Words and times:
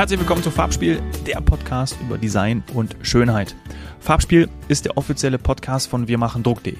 Herzlich 0.00 0.18
willkommen 0.18 0.42
zu 0.42 0.50
Farbspiel, 0.50 1.02
der 1.26 1.42
Podcast 1.42 1.94
über 2.00 2.16
Design 2.16 2.64
und 2.72 2.96
Schönheit. 3.02 3.54
Farbspiel 3.98 4.48
ist 4.66 4.86
der 4.86 4.96
offizielle 4.96 5.36
Podcast 5.36 5.90
von 5.90 6.08
Wir 6.08 6.16
machen 6.16 6.42
Druck.de. 6.42 6.74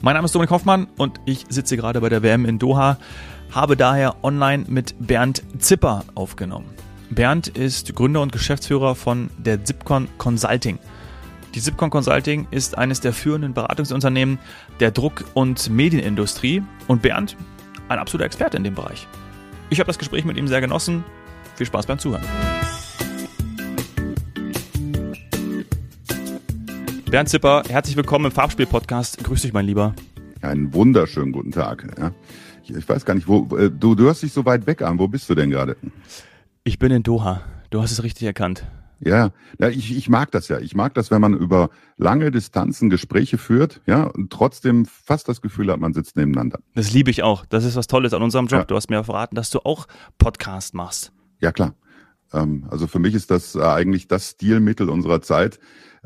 Mein 0.00 0.14
Name 0.14 0.24
ist 0.24 0.34
Dominik 0.34 0.50
Hoffmann 0.50 0.86
und 0.96 1.20
ich 1.26 1.44
sitze 1.50 1.76
gerade 1.76 2.00
bei 2.00 2.08
der 2.08 2.22
WM 2.22 2.46
in 2.46 2.58
Doha, 2.58 2.96
habe 3.50 3.76
daher 3.76 4.24
online 4.24 4.64
mit 4.66 4.94
Bernd 4.98 5.42
Zipper 5.58 6.06
aufgenommen. 6.14 6.70
Bernd 7.10 7.48
ist 7.48 7.94
Gründer 7.94 8.22
und 8.22 8.32
Geschäftsführer 8.32 8.94
von 8.94 9.28
der 9.36 9.62
Zipcon 9.62 10.08
Consulting. 10.16 10.78
Die 11.54 11.60
Zipcon 11.60 11.90
Consulting 11.90 12.48
ist 12.50 12.78
eines 12.78 13.02
der 13.02 13.12
führenden 13.12 13.52
Beratungsunternehmen 13.52 14.38
der 14.80 14.90
Druck- 14.90 15.26
und 15.34 15.68
Medienindustrie 15.68 16.62
und 16.86 17.02
Bernd 17.02 17.36
ein 17.90 17.98
absoluter 17.98 18.24
Experte 18.24 18.56
in 18.56 18.64
dem 18.64 18.74
Bereich. 18.74 19.06
Ich 19.68 19.80
habe 19.80 19.88
das 19.88 19.98
Gespräch 19.98 20.24
mit 20.24 20.38
ihm 20.38 20.48
sehr 20.48 20.62
genossen, 20.62 21.04
viel 21.58 21.66
Spaß 21.66 21.86
beim 21.86 21.98
Zuhören. 21.98 22.24
Bernd 27.10 27.28
Zipper, 27.28 27.62
herzlich 27.68 27.96
willkommen 27.96 28.26
im 28.26 28.32
Farbspiel-Podcast. 28.32 29.24
Grüß 29.24 29.42
dich, 29.42 29.52
mein 29.52 29.66
Lieber. 29.66 29.94
Einen 30.40 30.72
wunderschönen 30.72 31.32
guten 31.32 31.52
Tag. 31.52 31.86
Ja. 31.98 32.12
Ich, 32.62 32.70
ich, 32.70 32.88
weiß 32.88 33.04
gar 33.04 33.14
nicht, 33.14 33.26
wo 33.26 33.56
äh, 33.56 33.70
du, 33.70 33.94
du 33.94 34.04
hörst 34.04 34.22
dich 34.22 34.32
so 34.32 34.44
weit 34.44 34.66
weg 34.66 34.82
an. 34.82 34.98
Wo 34.98 35.08
bist 35.08 35.28
du 35.28 35.34
denn 35.34 35.50
gerade? 35.50 35.76
Ich 36.64 36.78
bin 36.78 36.92
in 36.92 37.02
Doha. 37.02 37.40
Du 37.70 37.82
hast 37.82 37.92
es 37.92 38.02
richtig 38.02 38.26
erkannt. 38.26 38.64
Ja, 39.00 39.30
ja 39.58 39.68
ich, 39.68 39.96
ich 39.96 40.08
mag 40.08 40.30
das 40.32 40.48
ja. 40.48 40.58
Ich 40.58 40.74
mag 40.74 40.94
das, 40.94 41.10
wenn 41.10 41.20
man 41.20 41.34
über 41.34 41.70
lange 41.96 42.30
Distanzen 42.30 42.90
Gespräche 42.90 43.38
führt, 43.38 43.80
ja, 43.86 44.04
und 44.04 44.30
trotzdem 44.30 44.86
fast 44.86 45.28
das 45.28 45.40
Gefühl 45.40 45.72
hat, 45.72 45.80
man 45.80 45.94
sitzt 45.94 46.16
nebeneinander. 46.16 46.60
Das 46.74 46.92
liebe 46.92 47.10
ich 47.10 47.22
auch. 47.22 47.46
Das 47.46 47.64
ist 47.64 47.74
was 47.74 47.86
Tolles 47.86 48.12
an 48.12 48.22
unserem 48.22 48.46
Job. 48.46 48.60
Ja. 48.60 48.64
Du 48.64 48.76
hast 48.76 48.90
mir 48.90 49.02
verraten, 49.02 49.34
dass 49.34 49.50
du 49.50 49.60
auch 49.60 49.86
Podcast 50.18 50.74
machst. 50.74 51.12
Ja, 51.40 51.52
klar. 51.52 51.74
Ähm, 52.32 52.66
also 52.70 52.86
für 52.86 52.98
mich 52.98 53.14
ist 53.14 53.30
das 53.30 53.54
äh, 53.54 53.62
eigentlich 53.62 54.08
das 54.08 54.30
Stilmittel 54.30 54.88
unserer 54.88 55.22
Zeit, 55.22 55.58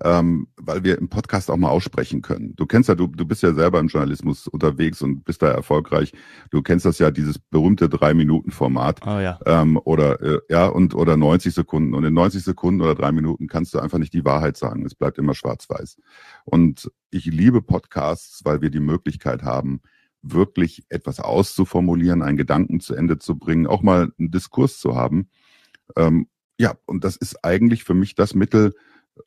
ähm, 0.02 0.48
weil 0.56 0.84
wir 0.84 0.98
im 0.98 1.08
Podcast 1.08 1.50
auch 1.50 1.56
mal 1.56 1.68
aussprechen 1.68 2.22
können. 2.22 2.54
Du 2.56 2.66
kennst 2.66 2.88
ja, 2.88 2.94
du, 2.94 3.06
du 3.06 3.26
bist 3.26 3.42
ja 3.42 3.52
selber 3.52 3.78
im 3.80 3.88
Journalismus 3.88 4.46
unterwegs 4.48 5.02
und 5.02 5.24
bist 5.24 5.42
da 5.42 5.48
erfolgreich. 5.48 6.12
Du 6.50 6.62
kennst 6.62 6.86
das 6.86 6.98
ja, 6.98 7.10
dieses 7.10 7.38
berühmte 7.38 7.88
Drei-Minuten-Format. 7.88 9.00
Oh 9.06 9.18
ja. 9.18 9.38
Ähm, 9.46 9.78
oder 9.84 10.20
äh, 10.22 10.40
ja, 10.48 10.66
und 10.66 10.94
oder 10.94 11.16
90 11.16 11.52
Sekunden. 11.54 11.94
Und 11.94 12.04
in 12.04 12.14
90 12.14 12.42
Sekunden 12.42 12.80
oder 12.80 12.94
drei 12.94 13.12
Minuten 13.12 13.48
kannst 13.48 13.74
du 13.74 13.80
einfach 13.80 13.98
nicht 13.98 14.14
die 14.14 14.24
Wahrheit 14.24 14.56
sagen. 14.56 14.84
Es 14.86 14.94
bleibt 14.94 15.18
immer 15.18 15.34
schwarz-weiß. 15.34 15.96
Und 16.44 16.90
ich 17.10 17.26
liebe 17.26 17.62
Podcasts, 17.62 18.44
weil 18.44 18.62
wir 18.62 18.70
die 18.70 18.80
Möglichkeit 18.80 19.42
haben, 19.42 19.82
wirklich 20.22 20.84
etwas 20.88 21.20
auszuformulieren, 21.20 22.22
einen 22.22 22.36
Gedanken 22.36 22.80
zu 22.80 22.94
Ende 22.94 23.18
zu 23.18 23.36
bringen, 23.36 23.66
auch 23.66 23.82
mal 23.82 24.12
einen 24.18 24.30
Diskurs 24.30 24.78
zu 24.78 24.94
haben. 24.94 25.28
Ähm, 25.96 26.28
ja, 26.58 26.74
und 26.86 27.04
das 27.04 27.16
ist 27.16 27.44
eigentlich 27.44 27.84
für 27.84 27.94
mich 27.94 28.14
das 28.14 28.34
Mittel, 28.34 28.72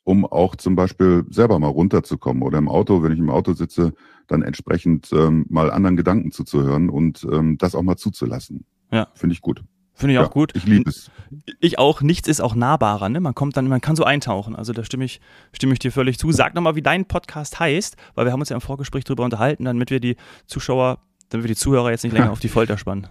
um 0.04 0.24
auch 0.24 0.56
zum 0.56 0.74
Beispiel 0.74 1.24
selber 1.30 1.58
mal 1.58 1.68
runterzukommen 1.68 2.42
oder 2.42 2.58
im 2.58 2.68
Auto, 2.68 3.02
wenn 3.02 3.12
ich 3.12 3.18
im 3.18 3.30
Auto 3.30 3.52
sitze, 3.52 3.92
dann 4.26 4.42
entsprechend 4.42 5.12
ähm, 5.12 5.46
mal 5.48 5.70
anderen 5.70 5.96
Gedanken 5.96 6.32
zuzuhören 6.32 6.90
und 6.90 7.26
ähm, 7.30 7.58
das 7.58 7.74
auch 7.74 7.82
mal 7.82 7.96
zuzulassen. 7.96 8.64
Ja. 8.90 9.08
Finde 9.14 9.34
ich 9.34 9.40
gut. 9.40 9.62
Finde 9.96 10.12
ich 10.12 10.18
auch 10.20 10.30
gut. 10.30 10.54
Ich 10.54 10.66
liebe 10.66 10.90
es. 10.90 11.10
Ich 11.58 11.78
auch. 11.78 12.02
Nichts 12.02 12.28
ist 12.28 12.40
auch 12.40 12.54
nahbarer. 12.54 13.08
Ne? 13.08 13.18
Man 13.18 13.34
kommt 13.34 13.56
dann, 13.56 13.66
man 13.66 13.80
kann 13.80 13.96
so 13.96 14.04
eintauchen. 14.04 14.54
Also 14.54 14.74
da 14.74 14.84
stimme 14.84 15.06
ich, 15.06 15.20
stimme 15.52 15.72
ich 15.72 15.78
dir 15.78 15.90
völlig 15.90 16.18
zu. 16.18 16.30
Sag 16.32 16.54
nochmal, 16.54 16.76
wie 16.76 16.82
dein 16.82 17.06
Podcast 17.06 17.58
heißt, 17.58 17.96
weil 18.14 18.26
wir 18.26 18.32
haben 18.32 18.40
uns 18.40 18.50
ja 18.50 18.56
im 18.56 18.60
Vorgespräch 18.60 19.04
darüber 19.04 19.24
unterhalten, 19.24 19.64
damit 19.64 19.90
wir 19.90 19.98
die 19.98 20.16
Zuschauer, 20.46 20.98
damit 21.30 21.44
wir 21.44 21.48
die 21.48 21.58
Zuhörer 21.58 21.90
jetzt 21.90 22.04
nicht 22.04 22.12
länger 22.12 22.30
auf 22.32 22.40
die 22.40 22.48
Folter 22.48 22.76
spannen. 22.76 23.06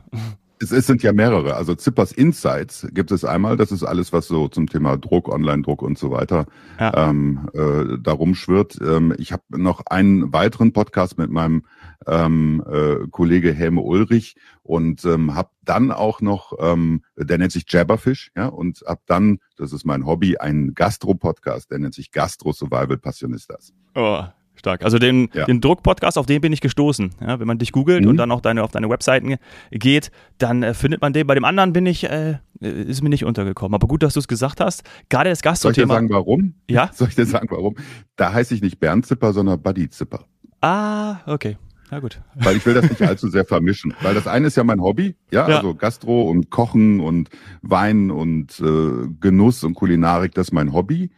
Es, 0.62 0.72
es 0.72 0.86
sind 0.86 1.02
ja 1.02 1.12
mehrere. 1.12 1.56
Also 1.56 1.74
Zippers 1.74 2.12
Insights 2.12 2.88
gibt 2.92 3.12
es 3.12 3.26
einmal. 3.26 3.58
Das 3.58 3.72
ist 3.72 3.84
alles, 3.84 4.14
was 4.14 4.28
so 4.28 4.48
zum 4.48 4.68
Thema 4.68 4.96
Druck, 4.96 5.28
Online-Druck 5.28 5.82
und 5.82 5.98
so 5.98 6.12
weiter 6.12 6.46
ja. 6.80 7.10
ähm, 7.10 7.50
äh, 7.54 7.98
darum 8.00 8.36
schwirrt. 8.36 8.78
Ähm, 8.80 9.12
ich 9.18 9.32
habe 9.32 9.44
noch 9.50 9.82
einen 9.88 10.32
weiteren 10.32 10.72
Podcast 10.72 11.18
mit 11.18 11.32
meinem 11.32 11.64
ähm, 12.08 12.64
äh, 12.70 13.08
Kollege 13.10 13.54
Helme 13.54 13.82
Ulrich 13.82 14.36
und 14.64 15.04
ähm, 15.06 15.36
habe 15.36 15.50
dann 15.64 15.92
auch 15.92 16.22
noch, 16.22 16.54
ähm, 16.60 17.02
der 17.16 17.38
nennt 17.38 17.52
sich 17.52 17.66
Jabberfish, 17.68 18.32
ja, 18.36 18.48
und 18.48 18.84
hab 18.86 19.06
dann, 19.06 19.40
das 19.58 19.74
ist 19.74 19.86
mein 19.86 20.06
Hobby, 20.06 20.38
einen 20.38 20.74
Gastro-Podcast, 20.74 21.72
der 21.72 21.80
nennt 21.80 21.94
sich 21.94 22.12
Gastro 22.12 22.52
Survival 22.52 22.98
Passionistas. 22.98 23.74
Oh, 23.96 24.24
Stark. 24.58 24.84
Also 24.84 25.00
den, 25.00 25.30
ja. 25.34 25.46
den 25.46 25.62
Druck-Podcast, 25.62 26.18
auf 26.18 26.26
den 26.26 26.42
bin 26.42 26.54
ich 26.54 26.62
gestoßen. 26.62 27.12
Ja, 27.22 27.40
wenn 27.40 27.48
man 27.48 27.58
dich 27.58 27.72
googelt 27.72 28.04
mhm. 28.04 28.10
und 28.10 28.18
dann 28.18 28.32
auch 28.32 28.42
deine, 28.42 28.64
auf 28.64 28.72
deine 28.72 28.90
Webseiten 28.90 29.36
geht, 29.72 30.12
dann 30.38 30.64
äh, 30.64 30.74
findet 30.74 31.02
man 31.02 31.14
den. 31.14 31.28
Bei 31.28 31.36
dem 31.36 31.46
anderen 31.46 31.74
bin 31.74 31.86
ich, 31.86 32.10
äh, 32.10 32.38
ist 32.60 33.02
mir 33.02 33.10
nicht 33.10 33.26
untergekommen. 33.26 33.76
Aber 33.76 33.88
gut, 33.88 34.04
dass 34.04 34.14
du 34.14 34.20
es 34.20 34.28
gesagt 34.28 34.62
hast. 34.62 34.84
Gerade 35.10 35.30
das 35.30 35.42
Gastro-Thema. 35.42 35.88
Soll 35.88 36.04
ich 36.04 36.10
dir 36.10 36.10
sagen, 36.10 36.10
warum? 36.10 36.54
Ja? 36.70 36.90
Soll 36.94 37.10
ich 37.10 37.16
dir 37.16 37.26
sagen, 37.26 37.48
warum? 37.52 37.76
Da 38.16 38.34
heiße 38.34 38.56
ich 38.56 38.62
nicht 38.62 38.80
Bernd 38.80 39.06
Zipper, 39.06 39.34
sondern 39.34 39.62
Buddy 39.62 39.90
Zipper. 39.90 40.26
Ah, 40.62 41.18
okay. 41.28 41.58
Na 41.92 42.00
gut. 42.00 42.22
Weil 42.36 42.58
ich 42.58 42.66
will 42.66 42.74
das 42.74 42.90
nicht 42.90 43.02
allzu 43.08 43.30
sehr 43.30 43.46
vermischen. 43.46 43.94
Weil 44.02 44.16
das 44.16 44.28
eine 44.28 44.48
ist 44.48 44.58
ja 44.58 44.64
mein 44.64 44.82
Hobby, 44.82 45.16
ja, 45.32 45.48
ja. 45.48 45.58
also 45.58 45.76
Gastro 45.76 46.30
und 46.30 46.50
Kochen 46.50 47.00
und 47.00 47.30
Wein 47.62 48.12
und 48.12 48.60
äh, 48.60 49.08
Genuss 49.20 49.64
und 49.64 49.76
Kulinarik, 49.76 50.34
das 50.34 50.48
ist 50.48 50.54
mein 50.54 50.74
Hobby. 50.74 51.12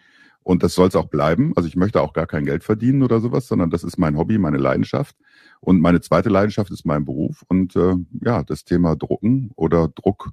Und 0.43 0.63
das 0.63 0.75
soll 0.75 0.87
es 0.87 0.95
auch 0.95 1.09
bleiben. 1.09 1.51
Also 1.57 1.67
ich 1.67 1.75
möchte 1.75 2.01
auch 2.01 2.13
gar 2.13 2.25
kein 2.25 2.45
Geld 2.45 2.63
verdienen 2.63 3.03
oder 3.03 3.19
sowas, 3.19 3.49
sondern 3.49 3.69
das 3.69 3.83
ist 3.83 3.97
mein 3.97 4.15
Hobby, 4.17 4.37
meine 4.37 4.57
Leidenschaft. 4.57 5.17
Und 5.59 5.81
meine 5.81 5.99
zweite 5.99 6.29
Leidenschaft 6.29 6.71
ist 6.71 6.85
mein 6.85 7.03
Beruf. 7.03 7.43
Und 7.49 7.75
äh, 7.75 7.95
ja, 8.21 8.43
das 8.43 8.63
Thema 8.63 8.95
Drucken 8.95 9.51
oder 9.57 9.89
Druck 9.89 10.31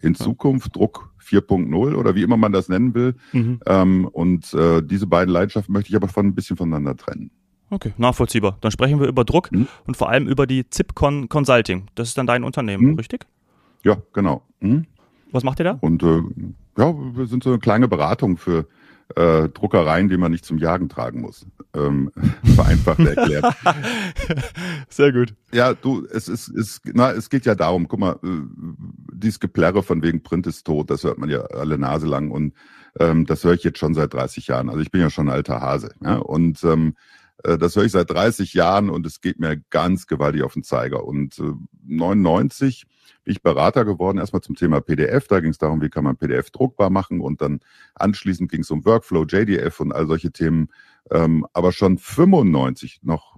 in 0.00 0.14
Zukunft, 0.14 0.76
Druck 0.76 1.10
4.0 1.20 1.94
oder 1.96 2.14
wie 2.14 2.22
immer 2.22 2.36
man 2.36 2.52
das 2.52 2.68
nennen 2.68 2.94
will. 2.94 3.16
Mhm. 3.32 3.58
Ähm, 3.66 4.04
und 4.06 4.54
äh, 4.54 4.82
diese 4.82 5.08
beiden 5.08 5.32
Leidenschaften 5.32 5.72
möchte 5.72 5.90
ich 5.90 5.96
aber 5.96 6.08
von 6.08 6.26
ein 6.26 6.34
bisschen 6.36 6.56
voneinander 6.56 6.96
trennen. 6.96 7.32
Okay, 7.70 7.92
nachvollziehbar. 7.96 8.58
Dann 8.60 8.70
sprechen 8.70 9.00
wir 9.00 9.08
über 9.08 9.24
Druck 9.24 9.50
mhm. 9.52 9.68
und 9.86 9.96
vor 9.96 10.08
allem 10.08 10.28
über 10.28 10.46
die 10.46 10.68
Zipcon 10.68 11.28
Consulting. 11.28 11.86
Das 11.94 12.08
ist 12.08 12.18
dann 12.18 12.26
dein 12.26 12.44
Unternehmen, 12.44 12.92
mhm. 12.92 12.94
richtig? 12.94 13.26
Ja, 13.82 13.98
genau. 14.12 14.42
Mhm. 14.60 14.86
Was 15.32 15.44
macht 15.44 15.60
ihr 15.60 15.64
da? 15.64 15.78
Und 15.80 16.02
äh, 16.02 16.22
ja, 16.78 16.94
wir 17.16 17.26
sind 17.26 17.42
so 17.42 17.50
eine 17.50 17.58
kleine 17.58 17.88
Beratung 17.88 18.36
für 18.36 18.66
äh, 19.16 19.48
Druckereien, 19.48 20.08
die 20.08 20.16
man 20.16 20.32
nicht 20.32 20.44
zum 20.44 20.58
Jagen 20.58 20.88
tragen 20.88 21.20
muss. 21.20 21.46
Ähm, 21.74 22.10
vereinfacht 22.54 23.00
erklärt. 23.00 23.44
Sehr 24.88 25.12
gut. 25.12 25.34
Ja, 25.52 25.74
du, 25.74 26.06
es 26.10 26.28
ist, 26.28 26.48
ist, 26.48 26.82
na, 26.92 27.12
es 27.12 27.30
geht 27.30 27.46
ja 27.46 27.54
darum, 27.54 27.88
guck 27.88 28.00
mal, 28.00 28.18
äh, 28.22 28.28
dieses 29.12 29.40
Geplärre 29.40 29.82
von 29.82 30.02
wegen 30.02 30.22
Print 30.22 30.46
ist 30.46 30.64
tot, 30.64 30.90
das 30.90 31.04
hört 31.04 31.18
man 31.18 31.28
ja 31.28 31.40
alle 31.40 31.78
Nase 31.78 32.06
lang 32.06 32.30
und 32.30 32.54
ähm, 32.98 33.26
das 33.26 33.44
höre 33.44 33.54
ich 33.54 33.64
jetzt 33.64 33.78
schon 33.78 33.94
seit 33.94 34.14
30 34.14 34.46
Jahren. 34.46 34.68
Also 34.68 34.80
ich 34.80 34.90
bin 34.90 35.00
ja 35.00 35.10
schon 35.10 35.28
ein 35.28 35.34
alter 35.34 35.60
Hase. 35.60 35.90
Ja? 36.02 36.16
Und 36.16 36.62
ähm, 36.64 36.94
äh, 36.96 37.23
das 37.44 37.76
höre 37.76 37.84
ich 37.84 37.92
seit 37.92 38.10
30 38.10 38.54
Jahren 38.54 38.88
und 38.88 39.06
es 39.06 39.20
geht 39.20 39.38
mir 39.38 39.60
ganz 39.70 40.06
gewaltig 40.06 40.42
auf 40.42 40.54
den 40.54 40.62
Zeiger. 40.62 41.04
Und 41.04 41.38
äh, 41.38 41.52
99 41.86 42.86
bin 43.24 43.32
ich 43.32 43.42
Berater 43.42 43.84
geworden, 43.84 44.18
erstmal 44.18 44.42
zum 44.42 44.54
Thema 44.54 44.80
PDF. 44.80 45.28
Da 45.28 45.40
ging 45.40 45.50
es 45.50 45.58
darum, 45.58 45.82
wie 45.82 45.90
kann 45.90 46.04
man 46.04 46.16
PDF 46.16 46.50
druckbar 46.50 46.90
machen 46.90 47.20
und 47.20 47.42
dann 47.42 47.60
anschließend 47.94 48.50
ging 48.50 48.60
es 48.60 48.70
um 48.70 48.84
Workflow, 48.84 49.24
JDF 49.24 49.80
und 49.80 49.92
all 49.92 50.06
solche 50.06 50.32
Themen. 50.32 50.68
Ähm, 51.10 51.46
aber 51.52 51.72
schon 51.72 51.98
95 51.98 53.00
noch, 53.02 53.36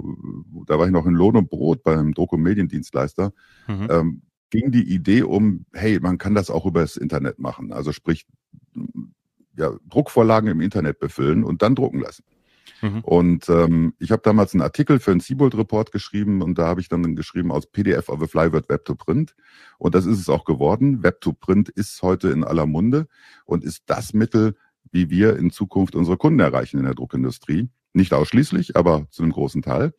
da 0.66 0.78
war 0.78 0.86
ich 0.86 0.92
noch 0.92 1.06
in 1.06 1.14
Lohn 1.14 1.36
und 1.36 1.50
Brot 1.50 1.82
beim 1.82 2.14
Druck- 2.14 2.32
und 2.32 2.42
Mediendienstleister, 2.42 3.32
mhm. 3.66 3.88
ähm, 3.90 4.22
ging 4.50 4.70
die 4.70 4.88
Idee 4.88 5.22
um, 5.22 5.66
hey, 5.72 5.98
man 6.00 6.18
kann 6.18 6.34
das 6.34 6.50
auch 6.50 6.64
über 6.64 6.80
das 6.80 6.96
Internet 6.96 7.40
machen. 7.40 7.72
Also 7.72 7.90
sprich, 7.90 8.26
ja, 9.56 9.72
Druckvorlagen 9.88 10.48
im 10.48 10.60
Internet 10.60 11.00
befüllen 11.00 11.42
und 11.42 11.62
dann 11.62 11.74
drucken 11.74 12.00
lassen. 12.00 12.22
Mhm. 12.82 13.00
Und 13.00 13.48
ähm, 13.48 13.94
ich 13.98 14.10
habe 14.10 14.22
damals 14.22 14.54
einen 14.54 14.62
Artikel 14.62 14.98
für 14.98 15.10
einen 15.10 15.20
Seabold 15.20 15.56
Report 15.56 15.92
geschrieben 15.92 16.42
und 16.42 16.58
da 16.58 16.66
habe 16.66 16.80
ich 16.80 16.88
dann 16.88 17.16
geschrieben 17.16 17.52
aus 17.52 17.66
PDF 17.66 18.08
of 18.08 18.22
a 18.22 18.26
Fly 18.26 18.52
wird 18.52 18.68
Web 18.68 18.84
to 18.84 18.94
Print. 18.94 19.34
Und 19.78 19.94
das 19.94 20.06
ist 20.06 20.18
es 20.18 20.28
auch 20.28 20.44
geworden. 20.44 21.02
Web 21.02 21.20
to 21.20 21.32
Print 21.32 21.68
ist 21.68 22.02
heute 22.02 22.30
in 22.30 22.44
aller 22.44 22.66
Munde 22.66 23.06
und 23.44 23.64
ist 23.64 23.84
das 23.86 24.12
Mittel, 24.12 24.56
wie 24.90 25.10
wir 25.10 25.36
in 25.36 25.50
Zukunft 25.50 25.94
unsere 25.94 26.16
Kunden 26.16 26.40
erreichen 26.40 26.78
in 26.78 26.84
der 26.84 26.94
Druckindustrie. 26.94 27.68
Nicht 27.92 28.12
ausschließlich, 28.12 28.76
aber 28.76 29.06
zu 29.10 29.22
einem 29.22 29.32
großen 29.32 29.62
Teil. 29.62 29.94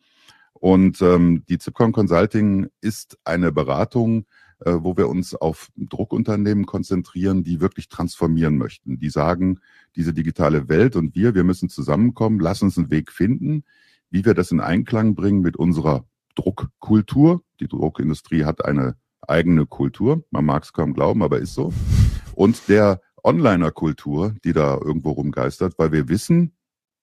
Und 0.52 1.00
ähm, 1.02 1.44
die 1.48 1.58
Zipcon 1.58 1.92
Consulting 1.92 2.68
ist 2.80 3.18
eine 3.24 3.52
Beratung, 3.52 4.26
äh, 4.64 4.72
wo 4.80 4.96
wir 4.96 5.08
uns 5.08 5.34
auf 5.34 5.68
Druckunternehmen 5.76 6.66
konzentrieren, 6.66 7.44
die 7.44 7.60
wirklich 7.60 7.88
transformieren 7.88 8.58
möchten. 8.58 8.98
Die 8.98 9.10
sagen, 9.10 9.60
diese 9.96 10.12
digitale 10.12 10.68
Welt 10.68 10.96
und 10.96 11.14
wir, 11.14 11.34
wir 11.34 11.44
müssen 11.44 11.68
zusammenkommen, 11.68 12.40
lass 12.40 12.62
uns 12.62 12.76
einen 12.76 12.90
Weg 12.90 13.12
finden, 13.12 13.64
wie 14.10 14.24
wir 14.24 14.34
das 14.34 14.50
in 14.50 14.60
Einklang 14.60 15.14
bringen 15.14 15.42
mit 15.42 15.56
unserer 15.56 16.04
Druckkultur. 16.34 17.42
Die 17.60 17.68
Druckindustrie 17.68 18.44
hat 18.44 18.64
eine 18.64 18.96
eigene 19.26 19.66
Kultur. 19.66 20.24
Man 20.30 20.44
mag 20.44 20.64
es 20.64 20.72
kaum 20.72 20.94
glauben, 20.94 21.22
aber 21.22 21.38
ist 21.38 21.54
so. 21.54 21.72
Und 22.34 22.68
der 22.68 23.00
Onliner-Kultur, 23.22 24.34
die 24.44 24.52
da 24.52 24.74
irgendwo 24.74 25.10
rumgeistert, 25.10 25.74
weil 25.78 25.92
wir 25.92 26.08
wissen, 26.08 26.54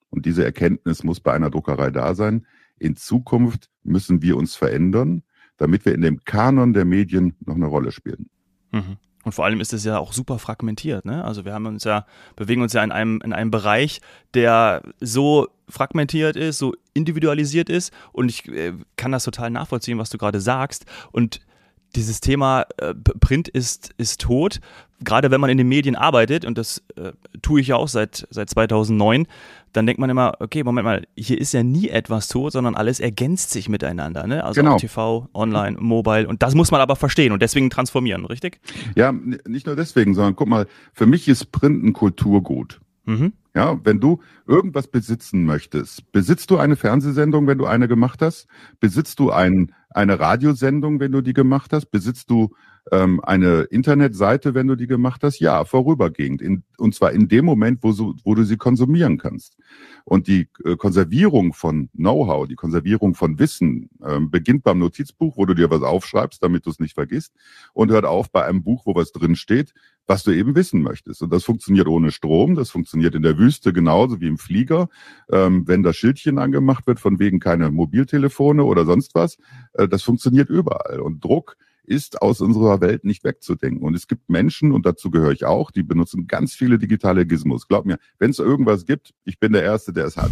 und 0.09 0.25
diese 0.25 0.45
Erkenntnis 0.45 1.03
muss 1.03 1.19
bei 1.19 1.33
einer 1.33 1.49
Druckerei 1.49 1.91
da 1.91 2.15
sein, 2.15 2.45
in 2.79 2.95
Zukunft 2.95 3.69
müssen 3.83 4.21
wir 4.21 4.37
uns 4.37 4.55
verändern 4.55 5.23
damit 5.57 5.85
wir 5.85 5.93
in 5.93 6.01
dem 6.01 6.23
Kanon 6.25 6.73
der 6.73 6.85
Medien 6.85 7.35
noch 7.45 7.55
eine 7.55 7.67
Rolle 7.67 7.91
spielen. 7.91 8.29
Mhm. 8.71 8.97
Und 9.25 9.31
vor 9.31 9.43
allem 9.43 9.59
ist 9.59 9.73
es 9.73 9.83
ja 9.83 9.97
auch 9.97 10.13
super 10.13 10.37
fragmentiert. 10.37 11.03
Ne? 11.03 11.25
Also 11.25 11.45
wir 11.45 11.53
haben 11.53 11.65
uns 11.65 11.83
ja, 11.83 12.05
bewegen 12.35 12.61
uns 12.61 12.73
ja 12.73 12.83
in 12.83 12.91
einem, 12.91 13.21
in 13.23 13.33
einem 13.33 13.49
Bereich, 13.49 13.99
der 14.35 14.83
so 14.99 15.47
fragmentiert 15.67 16.35
ist, 16.35 16.59
so 16.59 16.75
individualisiert 16.93 17.69
ist. 17.69 17.91
Und 18.11 18.29
ich 18.29 18.47
äh, 18.47 18.73
kann 18.97 19.11
das 19.11 19.23
total 19.23 19.49
nachvollziehen, 19.49 19.97
was 19.97 20.11
du 20.11 20.19
gerade 20.19 20.39
sagst. 20.39 20.85
Und 21.11 21.41
dieses 21.95 22.19
Thema 22.19 22.65
äh, 22.77 22.93
Print 22.93 23.47
ist, 23.47 23.93
ist 23.97 24.21
tot. 24.21 24.59
Gerade 25.03 25.29
wenn 25.31 25.41
man 25.41 25.49
in 25.49 25.57
den 25.57 25.67
Medien 25.67 25.95
arbeitet, 25.95 26.45
und 26.45 26.57
das 26.57 26.81
äh, 26.95 27.11
tue 27.41 27.61
ich 27.61 27.67
ja 27.67 27.75
auch 27.75 27.87
seit, 27.87 28.27
seit 28.29 28.49
2009, 28.49 29.27
dann 29.73 29.85
denkt 29.85 29.99
man 29.99 30.09
immer, 30.09 30.33
okay, 30.39 30.63
Moment 30.63 30.85
mal, 30.85 31.07
hier 31.17 31.39
ist 31.39 31.53
ja 31.53 31.63
nie 31.63 31.89
etwas 31.89 32.29
tot, 32.29 32.53
sondern 32.53 32.75
alles 32.75 32.99
ergänzt 32.99 33.51
sich 33.51 33.67
miteinander. 33.67 34.25
Ne? 34.25 34.43
Also 34.43 34.61
genau. 34.61 34.77
TV, 34.77 35.27
Online, 35.33 35.77
Mobile. 35.79 36.27
Und 36.27 36.43
das 36.43 36.55
muss 36.55 36.71
man 36.71 36.79
aber 36.79 36.95
verstehen 36.95 37.33
und 37.33 37.41
deswegen 37.41 37.69
transformieren, 37.69 38.25
richtig? 38.25 38.59
Ja, 38.95 39.11
nicht 39.11 39.65
nur 39.65 39.75
deswegen, 39.75 40.13
sondern 40.13 40.35
guck 40.35 40.47
mal, 40.47 40.67
für 40.93 41.05
mich 41.05 41.27
ist 41.27 41.51
Print 41.51 41.83
ein 41.83 41.93
Kulturgut. 41.93 42.79
Mhm. 43.05 43.33
Ja, 43.55 43.79
wenn 43.83 43.99
du 43.99 44.21
irgendwas 44.47 44.87
besitzen 44.87 45.45
möchtest, 45.45 46.11
besitzt 46.11 46.51
du 46.51 46.57
eine 46.57 46.75
Fernsehsendung, 46.75 47.47
wenn 47.47 47.57
du 47.57 47.65
eine 47.65 47.87
gemacht 47.87 48.21
hast? 48.21 48.47
Besitzt 48.79 49.19
du 49.19 49.31
ein, 49.31 49.73
eine 49.89 50.19
Radiosendung, 50.19 50.99
wenn 50.99 51.11
du 51.11 51.21
die 51.21 51.33
gemacht 51.33 51.71
hast? 51.71 51.85
Besitzt 51.85 52.29
du 52.29 52.53
ähm, 52.91 53.21
eine 53.23 53.61
Internetseite, 53.61 54.55
wenn 54.55 54.67
du 54.67 54.75
die 54.75 54.87
gemacht 54.87 55.23
hast? 55.23 55.39
Ja, 55.39 55.63
vorübergehend. 55.63 56.41
In, 56.41 56.63
und 56.77 56.95
zwar 56.95 57.13
in 57.13 57.27
dem 57.29 57.45
Moment, 57.45 57.81
wo, 57.81 57.91
so, 57.93 58.15
wo 58.23 58.35
du 58.35 58.43
sie 58.43 58.57
konsumieren 58.57 59.17
kannst. 59.17 59.55
Und 60.03 60.27
die 60.27 60.49
äh, 60.65 60.75
Konservierung 60.75 61.53
von 61.53 61.89
Know-how, 61.93 62.47
die 62.47 62.55
Konservierung 62.55 63.15
von 63.15 63.39
Wissen 63.39 63.89
äh, 64.03 64.19
beginnt 64.19 64.63
beim 64.63 64.79
Notizbuch, 64.79 65.37
wo 65.37 65.45
du 65.45 65.53
dir 65.53 65.69
was 65.69 65.81
aufschreibst, 65.81 66.43
damit 66.43 66.65
du 66.65 66.71
es 66.71 66.79
nicht 66.79 66.95
vergisst, 66.95 67.33
und 67.73 67.91
hört 67.91 68.05
auf 68.05 68.31
bei 68.31 68.43
einem 68.45 68.63
Buch, 68.63 68.85
wo 68.85 68.95
was 68.95 69.11
drin 69.11 69.35
steht, 69.35 69.73
was 70.07 70.23
du 70.23 70.31
eben 70.31 70.55
wissen 70.55 70.81
möchtest. 70.81 71.21
Und 71.21 71.31
das 71.31 71.43
funktioniert 71.43 71.87
ohne 71.87 72.11
Strom, 72.11 72.55
das 72.55 72.69
funktioniert 72.69 73.15
in 73.15 73.23
der 73.23 73.37
Wüste 73.37 73.73
genauso 73.73 74.21
wie 74.21 74.27
im 74.27 74.37
Flieger. 74.37 74.89
Ähm, 75.31 75.67
wenn 75.67 75.83
das 75.83 75.95
Schildchen 75.95 76.37
angemacht 76.37 76.87
wird, 76.87 76.99
von 76.99 77.19
wegen 77.19 77.39
keine 77.39 77.71
Mobiltelefone 77.71 78.63
oder 78.63 78.85
sonst 78.85 79.15
was, 79.15 79.37
äh, 79.73 79.87
das 79.87 80.03
funktioniert 80.03 80.49
überall. 80.49 80.99
Und 80.99 81.23
Druck 81.23 81.57
ist 81.87 82.21
aus 82.21 82.41
unserer 82.41 82.81
Welt 82.81 83.03
nicht 83.03 83.23
wegzudenken. 83.23 83.83
Und 83.83 83.95
es 83.95 84.07
gibt 84.07 84.29
Menschen, 84.29 84.71
und 84.71 84.85
dazu 84.85 85.11
gehöre 85.11 85.31
ich 85.31 85.45
auch, 85.45 85.71
die 85.71 85.83
benutzen 85.83 86.27
ganz 86.27 86.53
viele 86.53 86.79
digitale 86.79 87.25
Gizmos. 87.25 87.67
Glaub 87.67 87.85
mir, 87.85 87.99
wenn 88.17 88.31
es 88.31 88.39
irgendwas 88.39 88.85
gibt, 88.85 89.13
ich 89.23 89.39
bin 89.39 89.53
der 89.53 89.63
Erste, 89.63 89.93
der 89.93 90.05
es 90.05 90.17
hat. 90.17 90.31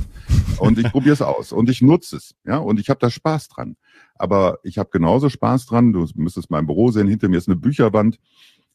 Und 0.57 0.79
ich 0.79 0.85
probiere 0.91 1.13
es 1.13 1.21
aus 1.21 1.51
und 1.51 1.69
ich 1.69 1.81
nutze 1.81 2.17
es. 2.17 2.35
Ja, 2.45 2.57
und 2.57 2.79
ich 2.79 2.89
habe 2.89 2.99
da 2.99 3.09
Spaß 3.09 3.49
dran. 3.49 3.75
Aber 4.15 4.59
ich 4.63 4.77
habe 4.77 4.89
genauso 4.91 5.29
Spaß 5.29 5.65
dran. 5.65 5.93
Du 5.93 6.07
müsstest 6.15 6.49
mein 6.49 6.65
Büro 6.65 6.91
sehen, 6.91 7.07
hinter 7.07 7.29
mir 7.29 7.37
ist 7.37 7.47
eine 7.47 7.57
Bücherwand. 7.57 8.19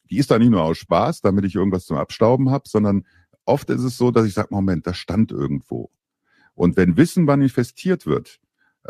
Die 0.09 0.17
ist 0.17 0.31
da 0.31 0.39
nicht 0.39 0.49
nur 0.49 0.63
aus 0.63 0.77
Spaß, 0.77 1.21
damit 1.21 1.45
ich 1.45 1.55
irgendwas 1.55 1.85
zum 1.85 1.97
Abstauben 1.97 2.49
habe, 2.49 2.67
sondern 2.67 3.05
oft 3.45 3.69
ist 3.69 3.83
es 3.83 3.97
so, 3.97 4.11
dass 4.11 4.25
ich 4.25 4.33
sage, 4.33 4.49
Moment, 4.51 4.87
das 4.87 4.97
stand 4.97 5.31
irgendwo. 5.31 5.91
Und 6.55 6.77
wenn 6.77 6.97
Wissen 6.97 7.25
manifestiert 7.25 8.05
wird, 8.05 8.39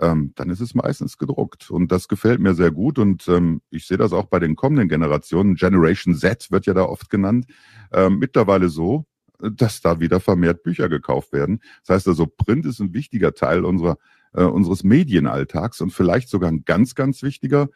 ähm, 0.02 0.34
dann 0.36 0.50
ist 0.50 0.60
es 0.60 0.76
meistens 0.76 1.18
gedruckt. 1.18 1.72
Und 1.72 1.92
das 1.92 2.08
gefällt 2.08 2.40
mir 2.40 2.54
sehr 2.54 2.72
gut. 2.72 3.00
Und 3.00 3.28
ähm, 3.28 3.62
ich 3.70 3.88
sehe 3.88 3.98
das 3.98 4.14
auch 4.14 4.26
bei 4.26 4.40
den 4.40 4.56
kommenden 4.56 4.88
Generationen. 4.88 5.56
Generation 5.56 6.16
Z 6.16 6.52
wird 6.52 6.66
ja 6.66 6.74
da 6.74 6.84
oft 6.84 7.10
genannt. 7.10 7.46
Ähm, 7.92 8.20
mittlerweile 8.20 8.70
so, 8.70 9.06
dass 9.40 9.82
da 9.82 10.00
wieder 10.00 10.20
vermehrt 10.20 10.64
Bücher 10.64 10.90
gekauft 10.90 11.32
werden. 11.32 11.62
Das 11.86 11.96
heißt 11.96 12.08
also, 12.10 12.28
Print 12.28 12.66
ist 12.66 12.80
ein 12.80 12.94
wichtiger 12.94 13.34
Teil 13.34 13.66
unserer, 13.66 13.98
äh, 14.34 14.44
unseres 14.44 14.84
Medienalltags 14.84 15.82
und 15.82 15.92
vielleicht 15.92 16.30
sogar 16.30 16.52
ein 16.52 16.66
ganz, 16.66 16.96
ganz 16.96 17.24
wichtiger, 17.24 17.70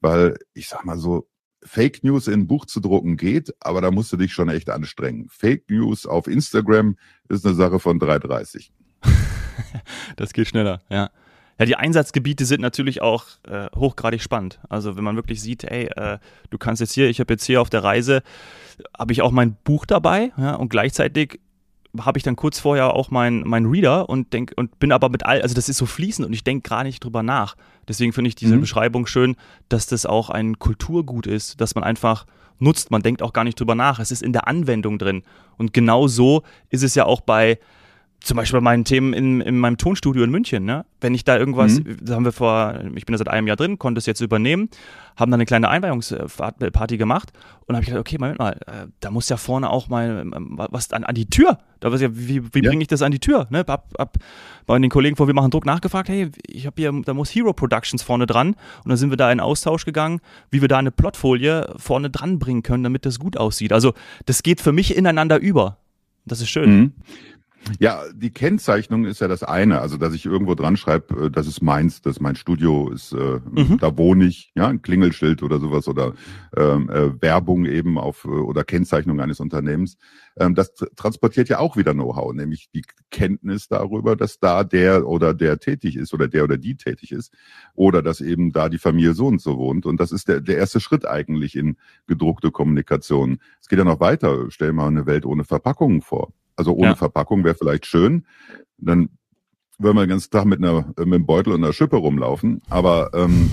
weil 0.00 0.38
ich 0.54 0.68
sag 0.68 0.84
mal 0.84 0.98
so, 0.98 1.28
Fake 1.62 2.04
News 2.04 2.28
in 2.28 2.40
ein 2.40 2.46
Buch 2.46 2.66
zu 2.66 2.80
drucken 2.80 3.16
geht, 3.16 3.54
aber 3.60 3.80
da 3.80 3.90
musst 3.90 4.12
du 4.12 4.16
dich 4.16 4.32
schon 4.32 4.48
echt 4.48 4.70
anstrengen. 4.70 5.28
Fake 5.28 5.68
News 5.70 6.06
auf 6.06 6.26
Instagram 6.26 6.96
ist 7.28 7.44
eine 7.44 7.54
Sache 7.54 7.78
von 7.78 7.98
3,30. 7.98 8.70
das 10.16 10.32
geht 10.32 10.48
schneller, 10.48 10.80
ja. 10.88 11.10
Ja, 11.58 11.66
die 11.66 11.74
Einsatzgebiete 11.74 12.44
sind 12.44 12.60
natürlich 12.60 13.02
auch 13.02 13.24
äh, 13.42 13.66
hochgradig 13.74 14.22
spannend. 14.22 14.60
Also 14.68 14.96
wenn 14.96 15.02
man 15.02 15.16
wirklich 15.16 15.42
sieht, 15.42 15.64
ey, 15.64 15.86
äh, 15.86 16.18
du 16.50 16.58
kannst 16.58 16.80
jetzt 16.80 16.92
hier, 16.92 17.08
ich 17.08 17.18
habe 17.18 17.32
jetzt 17.32 17.44
hier 17.44 17.60
auf 17.60 17.68
der 17.68 17.82
Reise, 17.82 18.22
habe 18.96 19.12
ich 19.12 19.22
auch 19.22 19.32
mein 19.32 19.56
Buch 19.64 19.84
dabei 19.84 20.32
ja, 20.36 20.54
und 20.54 20.68
gleichzeitig 20.68 21.40
habe 21.98 22.18
ich 22.18 22.22
dann 22.22 22.36
kurz 22.36 22.60
vorher 22.60 22.94
auch 22.94 23.10
mein, 23.10 23.42
mein 23.44 23.66
Reader 23.66 24.08
und 24.08 24.32
denk 24.32 24.52
und 24.56 24.78
bin 24.78 24.92
aber 24.92 25.08
mit 25.08 25.26
all, 25.26 25.42
also 25.42 25.54
das 25.54 25.68
ist 25.68 25.78
so 25.78 25.86
fließend 25.86 26.26
und 26.26 26.32
ich 26.32 26.44
denke 26.44 26.68
gar 26.68 26.84
nicht 26.84 27.02
drüber 27.02 27.24
nach. 27.24 27.56
Deswegen 27.88 28.12
finde 28.12 28.28
ich 28.28 28.34
diese 28.34 28.56
mhm. 28.56 28.60
Beschreibung 28.60 29.06
schön, 29.06 29.36
dass 29.68 29.86
das 29.86 30.06
auch 30.06 30.30
ein 30.30 30.58
Kulturgut 30.58 31.26
ist, 31.26 31.60
dass 31.60 31.74
man 31.74 31.84
einfach 31.84 32.26
nutzt. 32.58 32.90
Man 32.90 33.02
denkt 33.02 33.22
auch 33.22 33.32
gar 33.32 33.44
nicht 33.44 33.58
drüber 33.58 33.74
nach. 33.74 33.98
Es 33.98 34.10
ist 34.10 34.22
in 34.22 34.32
der 34.32 34.46
Anwendung 34.46 34.98
drin. 34.98 35.22
Und 35.56 35.72
genau 35.72 36.06
so 36.06 36.42
ist 36.70 36.82
es 36.82 36.94
ja 36.94 37.06
auch 37.06 37.20
bei 37.20 37.58
zum 38.20 38.36
Beispiel 38.36 38.58
bei 38.58 38.64
meinen 38.64 38.84
Themen 38.84 39.12
in, 39.12 39.40
in 39.40 39.58
meinem 39.58 39.78
Tonstudio 39.78 40.24
in 40.24 40.30
München, 40.30 40.64
ne? 40.64 40.84
Wenn 41.00 41.14
ich 41.14 41.24
da 41.24 41.38
irgendwas, 41.38 41.78
mhm. 41.78 41.96
da 42.02 42.16
haben 42.16 42.24
wir 42.24 42.32
vor, 42.32 42.80
ich 42.96 43.06
bin 43.06 43.12
da 43.12 43.18
seit 43.18 43.28
einem 43.28 43.46
Jahr 43.46 43.56
drin, 43.56 43.78
konnte 43.78 44.00
es 44.00 44.06
jetzt 44.06 44.20
übernehmen, 44.20 44.68
haben 45.16 45.30
dann 45.30 45.38
eine 45.38 45.46
kleine 45.46 45.68
Einweihungsparty 45.68 46.96
gemacht 46.96 47.32
und 47.66 47.76
habe 47.76 47.84
ich 47.84 47.88
gedacht, 47.88 48.00
okay, 48.00 48.16
Moment 48.18 48.40
mal, 48.40 48.52
äh, 48.66 48.88
da 49.00 49.12
muss 49.12 49.28
ja 49.28 49.36
vorne 49.36 49.70
auch 49.70 49.88
mal 49.88 50.26
ähm, 50.34 50.58
was 50.58 50.92
an, 50.92 51.04
an 51.04 51.14
die 51.14 51.30
Tür. 51.30 51.58
Da 51.78 51.92
was 51.92 52.00
ja, 52.00 52.08
wie, 52.12 52.42
wie 52.52 52.62
ja. 52.62 52.70
bringe 52.70 52.82
ich 52.82 52.88
das 52.88 53.02
an 53.02 53.12
die 53.12 53.20
Tür? 53.20 53.46
Ne? 53.50 53.64
Hab, 53.68 53.94
hab 53.96 54.18
bei 54.66 54.76
den 54.78 54.90
Kollegen 54.90 55.14
vor 55.14 55.28
Wir 55.28 55.34
machen 55.34 55.52
Druck 55.52 55.64
nachgefragt, 55.64 56.08
hey, 56.08 56.30
ich 56.46 56.66
habe 56.66 56.74
hier, 56.76 56.92
da 57.04 57.14
muss 57.14 57.30
Hero 57.30 57.52
Productions 57.52 58.02
vorne 58.02 58.26
dran 58.26 58.56
und 58.82 58.88
dann 58.88 58.96
sind 58.96 59.10
wir 59.10 59.16
da 59.16 59.30
in 59.30 59.38
Austausch 59.38 59.84
gegangen, 59.84 60.20
wie 60.50 60.60
wir 60.60 60.68
da 60.68 60.78
eine 60.78 60.90
Plotfolie 60.90 61.72
vorne 61.76 62.10
dran 62.10 62.40
bringen 62.40 62.64
können, 62.64 62.82
damit 62.82 63.06
das 63.06 63.20
gut 63.20 63.36
aussieht. 63.36 63.72
Also 63.72 63.94
das 64.26 64.42
geht 64.42 64.60
für 64.60 64.72
mich 64.72 64.96
ineinander 64.96 65.38
über. 65.38 65.78
Das 66.26 66.40
ist 66.40 66.50
schön. 66.50 66.70
Mhm. 66.70 66.92
Ja, 67.78 68.02
die 68.14 68.30
Kennzeichnung 68.30 69.04
ist 69.04 69.20
ja 69.20 69.28
das 69.28 69.42
eine, 69.42 69.80
also 69.80 69.96
dass 69.96 70.14
ich 70.14 70.24
irgendwo 70.24 70.54
dran 70.54 70.76
schreibe, 70.76 71.26
äh, 71.26 71.30
das 71.30 71.46
ist 71.46 71.62
meins, 71.62 72.00
das 72.00 72.16
ist 72.16 72.20
mein 72.20 72.36
Studio, 72.36 72.90
ist 72.90 73.12
äh, 73.12 73.40
mhm. 73.50 73.78
da 73.78 73.96
wohne 73.96 74.24
ich, 74.24 74.52
ja, 74.54 74.68
ein 74.68 74.82
Klingelschild 74.82 75.42
oder 75.42 75.58
sowas 75.58 75.86
oder 75.88 76.14
ähm, 76.56 76.88
äh, 76.90 77.20
Werbung 77.20 77.66
eben 77.66 77.98
auf 77.98 78.24
äh, 78.24 78.28
oder 78.28 78.64
Kennzeichnung 78.64 79.20
eines 79.20 79.40
Unternehmens. 79.40 79.96
Ähm, 80.38 80.54
das 80.54 80.74
transportiert 80.96 81.48
ja 81.48 81.58
auch 81.58 81.76
wieder 81.76 81.92
Know-how, 81.92 82.32
nämlich 82.32 82.70
die 82.74 82.82
Kenntnis 83.10 83.68
darüber, 83.68 84.16
dass 84.16 84.38
da 84.38 84.64
der 84.64 85.06
oder 85.06 85.34
der 85.34 85.58
tätig 85.58 85.96
ist 85.96 86.14
oder 86.14 86.28
der 86.28 86.44
oder 86.44 86.56
die 86.56 86.76
tätig 86.76 87.12
ist 87.12 87.32
oder 87.74 88.02
dass 88.02 88.20
eben 88.20 88.52
da 88.52 88.68
die 88.68 88.78
Familie 88.78 89.14
so 89.14 89.26
und 89.26 89.40
so 89.40 89.58
wohnt. 89.58 89.84
Und 89.84 90.00
das 90.00 90.12
ist 90.12 90.28
der, 90.28 90.40
der 90.40 90.58
erste 90.58 90.80
Schritt 90.80 91.06
eigentlich 91.06 91.56
in 91.56 91.76
gedruckte 92.06 92.50
Kommunikation. 92.50 93.38
Es 93.60 93.68
geht 93.68 93.78
ja 93.78 93.84
noch 93.84 94.00
weiter. 94.00 94.46
Stell 94.50 94.72
mal 94.72 94.88
eine 94.88 95.06
Welt 95.06 95.26
ohne 95.26 95.44
Verpackungen 95.44 96.00
vor. 96.00 96.32
Also 96.58 96.72
ohne 96.72 96.88
ja. 96.88 96.94
Verpackung 96.96 97.44
wäre 97.44 97.54
vielleicht 97.54 97.86
schön. 97.86 98.26
Dann 98.78 99.10
würden 99.78 99.96
wir 99.96 100.04
den 100.04 100.10
ganzen 100.10 100.30
Tag 100.30 100.44
mit, 100.44 100.58
einer, 100.58 100.88
mit 100.88 100.98
einem 100.98 101.24
Beutel 101.24 101.52
und 101.52 101.62
einer 101.62 101.72
Schippe 101.72 101.96
rumlaufen. 101.96 102.62
Aber 102.68 103.10
ähm, 103.14 103.48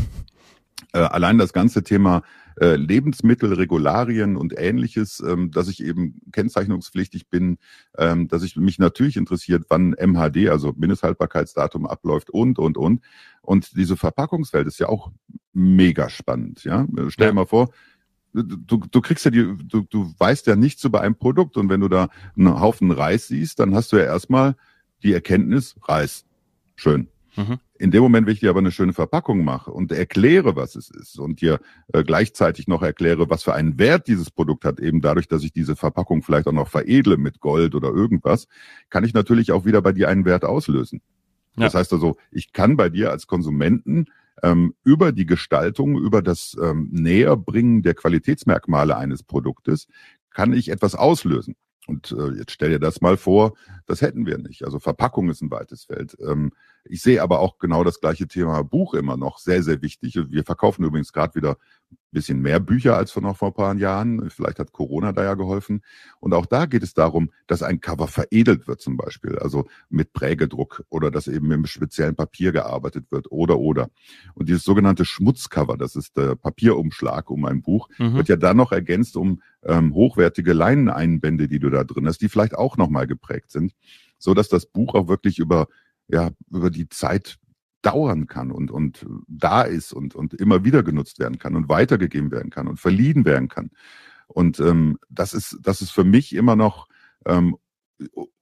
äh, 0.92 0.98
allein 0.98 1.38
das 1.38 1.54
ganze 1.54 1.84
Thema 1.84 2.24
äh, 2.60 2.78
Lebensmittelregularien 2.78 4.36
und 4.38 4.58
ähnliches, 4.58 5.20
ähm, 5.20 5.52
dass 5.52 5.68
ich 5.68 5.84
eben 5.84 6.22
kennzeichnungspflichtig 6.32 7.30
bin, 7.30 7.58
ähm, 7.98 8.28
dass 8.28 8.44
ich 8.44 8.56
mich 8.56 8.80
natürlich 8.80 9.18
interessiert, 9.18 9.66
wann 9.70 9.94
MHD, 9.94 10.50
also 10.50 10.74
Mindesthaltbarkeitsdatum 10.76 11.86
abläuft 11.86 12.32
und, 12.32 12.58
und, 12.58 12.78
und. 12.78 13.02
Und 13.42 13.78
diese 13.78 13.98
Verpackungswelt 13.98 14.66
ist 14.66 14.80
ja 14.80 14.90
auch 14.90 15.12
mega 15.54 16.10
spannend. 16.10 16.64
Ja, 16.64 16.88
stell 17.10 17.28
dir 17.28 17.34
mal 17.34 17.46
vor, 17.46 17.70
du, 18.44 18.77
du 18.77 19.01
kriegst 19.01 19.25
ja 19.25 19.32
die, 19.32 19.56
du, 19.63 19.82
du 19.82 20.13
weißt 20.18 20.48
ja 20.48 20.56
nichts 20.56 20.84
über 20.84 21.01
ein 21.01 21.15
Produkt 21.15 21.58
und 21.58 21.70
wenn 21.70 21.82
du 21.82 21.88
da 21.88 22.10
einen 22.38 22.60
Haufen 22.60 22.92
Reis 22.92 23.27
siehst, 23.27 23.60
dann 23.60 23.75
hast 23.75 23.92
du 23.92 23.98
ja 23.98 24.04
erstmal 24.04 24.56
die 25.04 25.13
Erkenntnis, 25.13 25.75
Reis. 25.84 26.25
Schön. 26.75 27.08
Mhm. 27.36 27.60
In 27.77 27.92
dem 27.92 28.01
Moment, 28.01 28.25
wenn 28.25 28.34
ich 28.34 28.39
dir 28.39 28.50
aber 28.50 28.60
eine 28.60 28.72
schöne 28.72 28.94
Verpackung 28.94 29.44
mache 29.44 29.70
und 29.72 29.92
erkläre, 29.92 30.56
was 30.56 30.75
es 30.75 30.89
ist 30.89 31.20
und 31.20 31.42
dir 31.42 31.60
äh, 31.92 32.04
gleichzeitig 32.04 32.68
noch 32.68 32.82
erkläre, 32.82 33.30
was 33.30 33.44
für 33.44 33.54
einen 33.54 33.77
Wert 33.77 34.08
dieses 34.08 34.32
Produkt 34.32 34.63
hat, 34.63 34.80
eben 34.80 35.01
dadurch, 35.01 35.27
dass 35.27 35.44
ich 35.44 35.51
diese 35.51 35.75
Verpackung 35.75 36.24
vielleicht 36.24 36.48
auch 36.48 36.54
noch 36.54 36.70
veredle 36.70 37.18
mit 37.18 37.42
Gold 37.42 37.75
oder 37.75 37.89
irgendwas, 37.89 38.48
kann 38.89 39.04
ich 39.04 39.13
natürlich 39.13 39.51
auch 39.51 39.65
wieder 39.65 39.82
bei 39.82 39.92
dir 39.92 40.08
einen 40.08 40.24
Wert 40.24 40.46
auslösen. 40.46 41.01
Ja. 41.58 41.65
Das 41.65 41.75
heißt 41.75 41.92
also, 41.92 42.18
ich 42.32 42.54
kann 42.54 42.77
bei 42.77 42.89
dir 42.89 43.12
als 43.12 43.27
Konsumenten 43.27 44.06
ähm, 44.44 44.74
über 44.84 45.12
die 45.12 45.25
Gestaltung, 45.25 45.98
über 45.98 46.22
das 46.22 46.56
ähm, 46.62 46.89
Näherbringen 46.92 47.82
der 47.82 47.94
Qualitätsmerkmale 47.94 48.98
eines 48.98 49.24
Produktes, 49.24 49.88
kann 50.30 50.54
ich 50.54 50.70
etwas 50.70 50.96
auslösen. 50.96 51.56
Und 51.88 52.12
äh, 52.18 52.38
jetzt 52.38 52.51
stell 52.51 52.70
dir 52.70 52.80
das 52.80 53.01
mal 53.01 53.18
vor, 53.18 53.54
das 53.86 54.01
hätten 54.01 54.25
wir 54.25 54.38
nicht. 54.38 54.63
Also 54.63 54.80
Verpackung 54.80 55.30
ist 55.30 55.42
ein 55.42 55.51
weites 55.51 55.86
Feld. 55.86 56.18
Ähm, 56.20 56.51
Ich 56.88 57.01
sehe 57.01 57.22
aber 57.22 57.39
auch 57.39 57.58
genau 57.58 57.84
das 57.84 58.00
gleiche 58.00 58.27
Thema 58.27 58.63
Buch 58.63 58.94
immer 58.94 59.18
noch 59.18 59.39
sehr, 59.39 59.63
sehr 59.63 59.82
wichtig. 59.82 60.20
Wir 60.30 60.44
verkaufen 60.44 60.84
übrigens 60.84 61.12
gerade 61.12 61.36
wieder 61.36 61.58
ein 61.92 61.98
bisschen 62.12 62.42
mehr 62.42 62.60
Bücher 62.60 62.96
als 62.96 63.12
vor 63.12 63.24
noch 63.24 63.38
vor 63.38 63.50
ein 63.50 63.54
paar 63.54 63.75
Jahren. 63.75 64.30
Vielleicht 64.30 64.60
hat 64.60 64.72
Corona 64.72 65.12
da 65.12 65.24
ja 65.24 65.34
geholfen. 65.34 65.82
Und 66.20 66.34
auch 66.34 66.46
da 66.46 66.68
geht 66.68 66.84
es 66.84 66.94
darum, 66.94 67.32
dass 67.48 67.63
ein 67.63 67.82
Cover 67.82 68.08
veredelt 68.08 68.68
wird 68.68 68.82
zum 68.82 68.98
Beispiel, 68.98 69.38
also 69.39 69.65
mit 69.89 70.13
Prägedruck 70.13 70.84
oder 70.89 71.10
dass 71.10 71.27
eben 71.27 71.48
mit 71.48 71.56
einem 71.56 71.65
speziellen 71.65 72.15
Papier 72.15 72.51
gearbeitet 72.51 73.12
wird 73.12 73.32
oder 73.32 73.58
oder. 73.58 73.89
Und 74.36 74.48
dieses 74.48 74.63
sogenannte 74.63 75.06
Schmutzcover, 75.06 75.77
das 75.77 75.96
ist 75.96 76.15
der 76.18 76.36
Papierumschlag 76.36 77.32
um 77.32 77.46
ein 77.46 77.63
Buch, 77.63 77.89
mhm. 77.98 78.13
wird 78.13 78.30
ja 78.30 78.36
dann 78.36 78.58
noch 78.58 78.72
ergänzt 78.72 79.18
um 79.18 79.42
ähm, 79.63 79.94
hochwertige 79.94 80.54
Leineneinbände, 80.54 81.48
die 81.48 81.60
du 81.60 81.72
da 81.72 81.84
drin 81.84 82.08
hast, 82.08 82.22
die 82.22 82.30
vielleicht 82.30 82.56
auch 82.56 82.77
nochmal 82.77 83.08
geprägt 83.08 83.51
sind, 83.51 83.74
so 84.20 84.36
dass 84.36 84.50
das 84.50 84.68
Buch 84.68 84.94
auch 84.94 85.08
wirklich 85.08 85.39
über 85.39 85.68
ja 86.08 86.32
über 86.50 86.70
die 86.70 86.90
Zeit 86.90 87.38
dauern 87.82 88.28
kann 88.28 88.52
und 88.52 88.72
und 88.72 89.06
da 89.28 89.62
ist 89.62 89.94
und 89.94 90.16
und 90.16 90.34
immer 90.34 90.64
wieder 90.64 90.84
genutzt 90.84 91.20
werden 91.20 91.38
kann 91.38 91.56
und 91.56 91.70
weitergegeben 91.70 92.32
werden 92.32 92.50
kann 92.50 92.68
und 92.68 92.80
verliehen 92.80 93.26
werden 93.26 93.48
kann. 93.48 93.70
Und 94.28 94.60
ähm, 94.60 94.98
das 95.10 95.34
ist 95.34 95.60
das 95.62 95.82
ist 95.82 95.92
für 95.92 96.04
mich 96.04 96.34
immer 96.34 96.56
noch 96.56 96.88
ähm, 97.26 97.58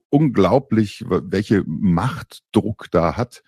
unglaublich, 0.09 1.03
welche 1.07 1.63
Macht 1.65 2.43
Druck 2.51 2.87
da 2.91 3.17
hat, 3.17 3.43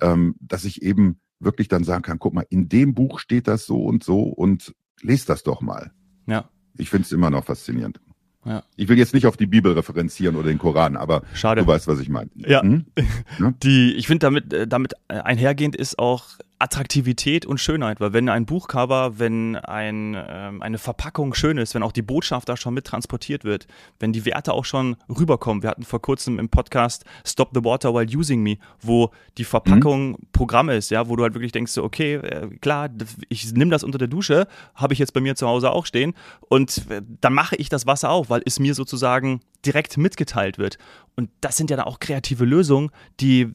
ähm, 0.00 0.34
dass 0.40 0.64
ich 0.64 0.82
eben 0.82 1.20
wirklich 1.38 1.68
dann 1.68 1.84
sagen 1.84 2.02
kann, 2.02 2.18
guck 2.18 2.34
mal, 2.34 2.46
in 2.50 2.68
dem 2.68 2.94
Buch 2.94 3.18
steht 3.18 3.48
das 3.48 3.66
so 3.66 3.84
und 3.84 4.04
so 4.04 4.22
und 4.22 4.74
lest 5.00 5.28
das 5.28 5.42
doch 5.42 5.60
mal. 5.60 5.92
Ja. 6.26 6.48
Ich 6.76 6.90
finde 6.90 7.06
es 7.06 7.12
immer 7.12 7.30
noch 7.30 7.44
faszinierend. 7.44 8.00
Ja. 8.44 8.64
Ich 8.76 8.88
will 8.88 8.98
jetzt 8.98 9.14
nicht 9.14 9.26
auf 9.26 9.36
die 9.36 9.46
Bibel 9.46 9.72
referenzieren 9.72 10.36
oder 10.36 10.48
den 10.48 10.58
Koran, 10.58 10.96
aber 10.96 11.22
Schade. 11.32 11.62
du 11.62 11.66
weißt, 11.66 11.86
was 11.86 12.00
ich 12.00 12.08
meine. 12.08 12.30
Ja. 12.36 12.62
Hm? 12.62 12.86
Die, 13.62 13.94
ich 13.94 14.06
finde, 14.08 14.26
damit, 14.26 14.52
äh, 14.52 14.66
damit 14.66 14.94
einhergehend 15.08 15.76
ist 15.76 15.98
auch 15.98 16.24
Attraktivität 16.62 17.44
und 17.44 17.58
Schönheit, 17.58 18.00
weil 18.00 18.12
wenn 18.12 18.28
ein 18.28 18.46
Buchcover, 18.46 19.18
wenn 19.18 19.56
ein, 19.56 20.16
ähm, 20.16 20.62
eine 20.62 20.78
Verpackung 20.78 21.34
schön 21.34 21.58
ist, 21.58 21.74
wenn 21.74 21.82
auch 21.82 21.90
die 21.90 22.02
Botschaft 22.02 22.48
da 22.48 22.56
schon 22.56 22.72
mit 22.72 22.84
transportiert 22.84 23.42
wird, 23.42 23.66
wenn 23.98 24.12
die 24.12 24.24
Werte 24.24 24.52
auch 24.52 24.64
schon 24.64 24.96
rüberkommen. 25.08 25.64
Wir 25.64 25.70
hatten 25.70 25.82
vor 25.82 26.00
kurzem 26.00 26.38
im 26.38 26.48
Podcast 26.48 27.04
Stop 27.26 27.50
the 27.52 27.64
Water 27.64 27.92
While 27.92 28.06
Using 28.16 28.44
Me, 28.44 28.58
wo 28.80 29.10
die 29.38 29.44
Verpackung 29.44 30.10
mhm. 30.10 30.16
Programm 30.32 30.68
ist, 30.68 30.90
ja, 30.90 31.08
wo 31.08 31.16
du 31.16 31.24
halt 31.24 31.34
wirklich 31.34 31.50
denkst, 31.50 31.76
okay, 31.78 32.14
äh, 32.14 32.48
klar, 32.60 32.88
ich 33.28 33.52
nehme 33.52 33.72
das 33.72 33.82
unter 33.82 33.98
der 33.98 34.08
Dusche, 34.08 34.46
habe 34.76 34.92
ich 34.92 35.00
jetzt 35.00 35.14
bei 35.14 35.20
mir 35.20 35.34
zu 35.34 35.48
Hause 35.48 35.72
auch 35.72 35.84
stehen 35.84 36.14
und 36.48 36.88
äh, 36.90 37.02
dann 37.20 37.34
mache 37.34 37.56
ich 37.56 37.70
das 37.70 37.86
Wasser 37.86 38.10
auf, 38.10 38.30
weil 38.30 38.42
es 38.46 38.60
mir 38.60 38.74
sozusagen 38.74 39.40
direkt 39.66 39.96
mitgeteilt 39.96 40.58
wird. 40.58 40.78
Und 41.16 41.28
das 41.40 41.56
sind 41.56 41.70
ja 41.70 41.76
dann 41.76 41.86
auch 41.86 41.98
kreative 41.98 42.44
Lösungen, 42.44 42.90
die 43.20 43.52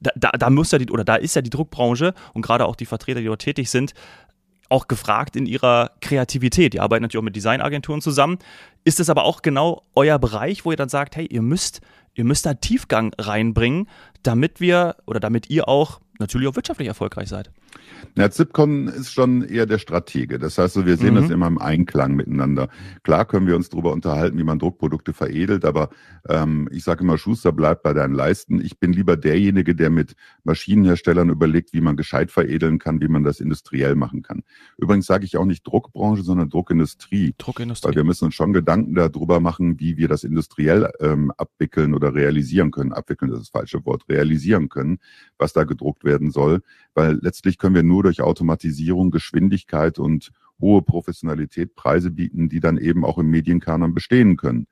da, 0.00 0.10
da, 0.16 0.30
da 0.32 0.50
muss 0.50 0.70
ja 0.70 0.78
die, 0.78 0.90
oder 0.90 1.04
da 1.04 1.16
ist 1.16 1.36
ja 1.36 1.42
die 1.42 1.50
Druckbranche 1.50 2.14
und 2.32 2.42
gerade 2.42 2.66
auch 2.66 2.76
die 2.76 2.86
Vertreter, 2.86 3.20
die 3.20 3.26
dort 3.26 3.42
tätig 3.42 3.70
sind, 3.70 3.94
auch 4.68 4.88
gefragt 4.88 5.36
in 5.36 5.46
ihrer 5.46 5.92
Kreativität. 6.00 6.74
Die 6.74 6.80
arbeiten 6.80 7.02
natürlich 7.02 7.20
auch 7.20 7.24
mit 7.24 7.36
Designagenturen 7.36 8.00
zusammen. 8.00 8.38
Ist 8.84 9.00
es 9.00 9.10
aber 9.10 9.24
auch 9.24 9.42
genau 9.42 9.82
euer 9.94 10.18
Bereich, 10.18 10.64
wo 10.64 10.70
ihr 10.70 10.76
dann 10.76 10.88
sagt, 10.88 11.16
hey, 11.16 11.26
ihr 11.26 11.42
müsst, 11.42 11.80
ihr 12.14 12.24
müsst 12.24 12.46
da 12.46 12.54
Tiefgang 12.54 13.12
reinbringen, 13.18 13.88
damit 14.22 14.60
wir 14.60 14.96
oder 15.06 15.20
damit 15.20 15.50
ihr 15.50 15.68
auch 15.68 16.00
natürlich 16.18 16.48
auch 16.48 16.56
wirtschaftlich 16.56 16.88
erfolgreich 16.88 17.28
seid? 17.28 17.50
Na, 18.14 18.30
Zipcon 18.30 18.88
ist 18.88 19.12
schon 19.12 19.42
eher 19.42 19.66
der 19.66 19.78
Stratege. 19.78 20.38
Das 20.38 20.58
heißt, 20.58 20.84
wir 20.86 20.96
sehen 20.96 21.14
mhm. 21.14 21.20
das 21.20 21.30
immer 21.30 21.46
im 21.46 21.58
Einklang 21.58 22.14
miteinander. 22.14 22.68
Klar 23.02 23.24
können 23.26 23.46
wir 23.46 23.56
uns 23.56 23.68
darüber 23.68 23.92
unterhalten, 23.92 24.38
wie 24.38 24.44
man 24.44 24.58
Druckprodukte 24.58 25.12
veredelt, 25.12 25.64
aber 25.64 25.90
ähm, 26.28 26.68
ich 26.72 26.84
sage 26.84 27.04
immer, 27.04 27.18
Schuster 27.18 27.52
bleibt 27.52 27.82
bei 27.82 27.92
deinen 27.92 28.14
Leisten. 28.14 28.60
Ich 28.60 28.78
bin 28.78 28.92
lieber 28.92 29.16
derjenige, 29.16 29.74
der 29.74 29.90
mit 29.90 30.14
Maschinenherstellern 30.44 31.28
überlegt, 31.28 31.72
wie 31.72 31.80
man 31.80 31.96
gescheit 31.96 32.30
veredeln 32.30 32.78
kann, 32.78 33.00
wie 33.00 33.08
man 33.08 33.22
das 33.22 33.40
industriell 33.40 33.94
machen 33.94 34.22
kann. 34.22 34.42
Übrigens 34.78 35.06
sage 35.06 35.24
ich 35.24 35.36
auch 35.36 35.44
nicht 35.44 35.66
Druckbranche, 35.66 36.22
sondern 36.22 36.48
Druckindustrie. 36.48 37.34
Druckindustrie. 37.38 37.88
Weil 37.88 37.96
wir 37.96 38.04
müssen 38.04 38.26
uns 38.26 38.34
schon 38.34 38.52
Gedanken 38.52 38.94
darüber 38.94 39.40
machen, 39.40 39.78
wie 39.80 39.96
wir 39.96 40.08
das 40.08 40.24
industriell 40.24 40.90
ähm, 41.00 41.32
abwickeln 41.36 41.94
oder 41.94 42.14
realisieren 42.14 42.70
können. 42.70 42.92
Abwickeln 42.92 43.30
ist 43.32 43.40
das 43.40 43.48
falsche 43.50 43.84
Wort. 43.84 44.04
Realisieren 44.08 44.68
können, 44.68 44.98
was 45.38 45.52
da 45.52 45.64
gedruckt 45.64 46.04
werden 46.04 46.30
soll. 46.30 46.62
Weil 46.94 47.18
letztlich 47.20 47.58
können 47.66 47.74
wir 47.74 47.82
nur 47.82 48.04
durch 48.04 48.20
Automatisierung, 48.20 49.10
Geschwindigkeit 49.10 49.98
und 49.98 50.30
hohe 50.60 50.82
Professionalität 50.82 51.74
Preise 51.74 52.12
bieten, 52.12 52.48
die 52.48 52.60
dann 52.60 52.78
eben 52.78 53.04
auch 53.04 53.18
im 53.18 53.28
Medienkanon 53.28 53.92
bestehen 53.92 54.36
können. 54.36 54.68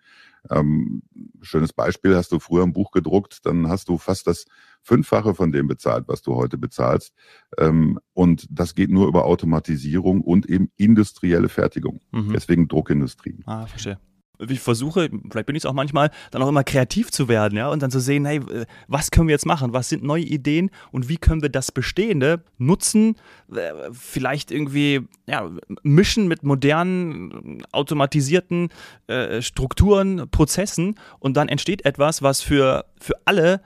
Ähm, 0.49 1.03
schönes 1.43 1.73
Beispiel, 1.73 2.15
hast 2.15 2.31
du 2.31 2.39
früher 2.39 2.63
ein 2.63 2.73
Buch 2.73 2.93
gedruckt, 2.93 3.45
dann 3.47 3.67
hast 3.67 3.89
du 3.89 3.99
fast 3.99 4.29
das 4.29 4.45
Fünffache 4.85 5.35
von 5.35 5.51
dem 5.51 5.67
bezahlt, 5.67 6.05
was 6.07 6.23
du 6.23 6.37
heute 6.37 6.57
bezahlst. 6.57 7.13
Ähm, 7.59 7.99
und 8.13 8.47
das 8.49 8.77
geht 8.77 8.91
nur 8.91 9.09
über 9.09 9.25
Automatisierung 9.25 10.21
und 10.21 10.49
eben 10.49 10.71
industrielle 10.77 11.49
Fertigung. 11.49 12.01
Mhm. 12.13 12.33
Deswegen 12.33 12.69
Druckindustrie. 12.69 13.41
Ah, 13.45 13.67
verstehe 13.67 13.99
ich 14.39 14.61
versuche, 14.61 15.11
vielleicht 15.31 15.47
bin 15.47 15.57
ich 15.57 15.63
es 15.63 15.67
auch 15.67 15.75
manchmal, 15.75 16.11
dann 16.31 16.43
auch 16.43 16.49
immer 16.49 16.65
kreativ 16.65 17.11
zu 17.11 17.29
werden, 17.29 17.57
ja, 17.57 17.69
und 17.71 17.83
dann 17.83 17.91
zu 17.91 18.01
sehen, 18.01 18.25
hey, 18.25 18.41
was 18.89 19.11
können 19.11 19.29
wir 19.29 19.33
jetzt 19.33 19.47
machen? 19.47 19.73
Was 19.73 19.89
sind 19.89 20.03
neue 20.03 20.25
Ideen 20.25 20.71
und 20.91 21.09
wie 21.09 21.17
können 21.17 21.43
wir 21.43 21.49
das 21.49 21.73
Bestehende 21.73 22.43
nutzen? 22.59 23.17
Äh, 23.55 23.73
vielleicht 23.93 24.51
irgendwie, 24.51 25.03
ja, 25.27 25.51
mischen 25.83 26.29
mit 26.29 26.43
modernen, 26.43 27.63
automatisierten 27.73 28.71
äh, 29.07 29.43
Strukturen, 29.43 30.29
Prozessen 30.31 30.97
und 31.19 31.37
dann 31.37 31.49
entsteht 31.49 31.85
etwas, 31.85 32.23
was 32.23 32.41
für, 32.41 32.85
für 33.01 33.15
alle 33.25 33.61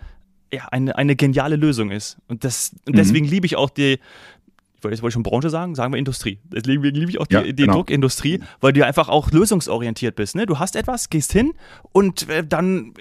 ja, 0.52 0.66
eine, 0.70 0.96
eine 0.96 1.16
geniale 1.16 1.56
Lösung 1.56 1.90
ist. 1.90 2.18
Und, 2.26 2.44
das, 2.44 2.74
und 2.86 2.94
mhm. 2.94 2.98
deswegen 2.98 3.26
mhm. 3.26 3.32
liebe 3.32 3.46
ich 3.46 3.56
auch 3.56 3.70
die, 3.70 3.98
ich 4.78 4.84
wollte, 4.84 4.94
jetzt 4.94 5.02
wollte 5.02 5.10
ich 5.10 5.14
schon 5.14 5.22
Branche 5.24 5.50
sagen, 5.50 5.74
sagen 5.74 5.92
wir 5.92 5.98
Industrie. 5.98 6.38
Deswegen 6.44 6.82
liebe 6.82 7.10
ich 7.10 7.20
auch 7.20 7.26
die, 7.26 7.34
ja, 7.34 7.42
die 7.42 7.54
genau. 7.54 7.74
Druckindustrie, 7.74 8.40
weil 8.60 8.72
du 8.72 8.86
einfach 8.86 9.08
auch 9.08 9.30
lösungsorientiert 9.32 10.14
bist. 10.14 10.36
Ne? 10.36 10.46
Du 10.46 10.60
hast 10.60 10.76
etwas, 10.76 11.10
gehst 11.10 11.32
hin 11.32 11.54
und 11.90 12.28
äh, 12.28 12.46
dann 12.46 12.94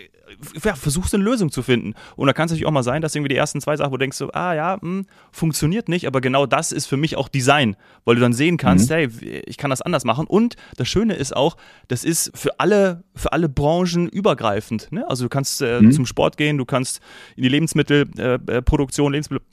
ja, 0.63 0.75
versuchst 0.75 1.13
eine 1.13 1.23
Lösung 1.23 1.51
zu 1.51 1.61
finden. 1.61 1.93
Und 2.15 2.25
da 2.25 2.33
kann 2.33 2.45
es 2.45 2.51
natürlich 2.51 2.65
auch 2.65 2.71
mal 2.71 2.81
sein, 2.81 3.03
dass 3.03 3.13
irgendwie 3.13 3.29
die 3.29 3.35
ersten 3.35 3.61
zwei 3.61 3.77
Sachen, 3.77 3.91
wo 3.91 3.97
du 3.97 4.01
denkst, 4.01 4.17
so, 4.17 4.31
ah 4.31 4.53
ja, 4.53 4.77
mh, 4.77 4.81
hm, 4.81 5.05
funktioniert 5.31 5.87
nicht, 5.87 6.07
aber 6.07 6.19
genau 6.19 6.47
das 6.47 6.71
ist 6.71 6.87
für 6.87 6.97
mich 6.97 7.15
auch 7.15 7.29
Design, 7.29 7.75
weil 8.05 8.15
du 8.15 8.21
dann 8.21 8.33
sehen 8.33 8.57
kannst, 8.57 8.89
mhm. 8.89 8.93
hey, 8.93 9.41
ich 9.45 9.57
kann 9.57 9.69
das 9.69 9.83
anders 9.83 10.03
machen. 10.03 10.25
Und 10.25 10.55
das 10.77 10.87
Schöne 10.87 11.13
ist 11.13 11.35
auch, 11.35 11.57
das 11.87 12.03
ist 12.03 12.31
für 12.35 12.59
alle, 12.59 13.03
für 13.15 13.33
alle 13.33 13.49
Branchen 13.49 14.09
übergreifend. 14.09 14.91
Ne? 14.91 15.07
Also 15.07 15.25
du 15.25 15.29
kannst 15.29 15.61
äh, 15.61 15.79
mhm. 15.79 15.91
zum 15.91 16.05
Sport 16.07 16.37
gehen, 16.37 16.57
du 16.57 16.65
kannst 16.65 17.01
in 17.35 17.43
die 17.43 17.49
Lebensmittelproduktion, 17.49 19.13
äh, 19.13 19.17
Lebensmittel 19.17 19.45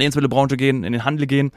Lebensmittelbranche 0.00 0.56
gehen, 0.56 0.84
in 0.84 0.92
den 0.92 1.04
Handel 1.04 1.26
gehen. 1.26 1.52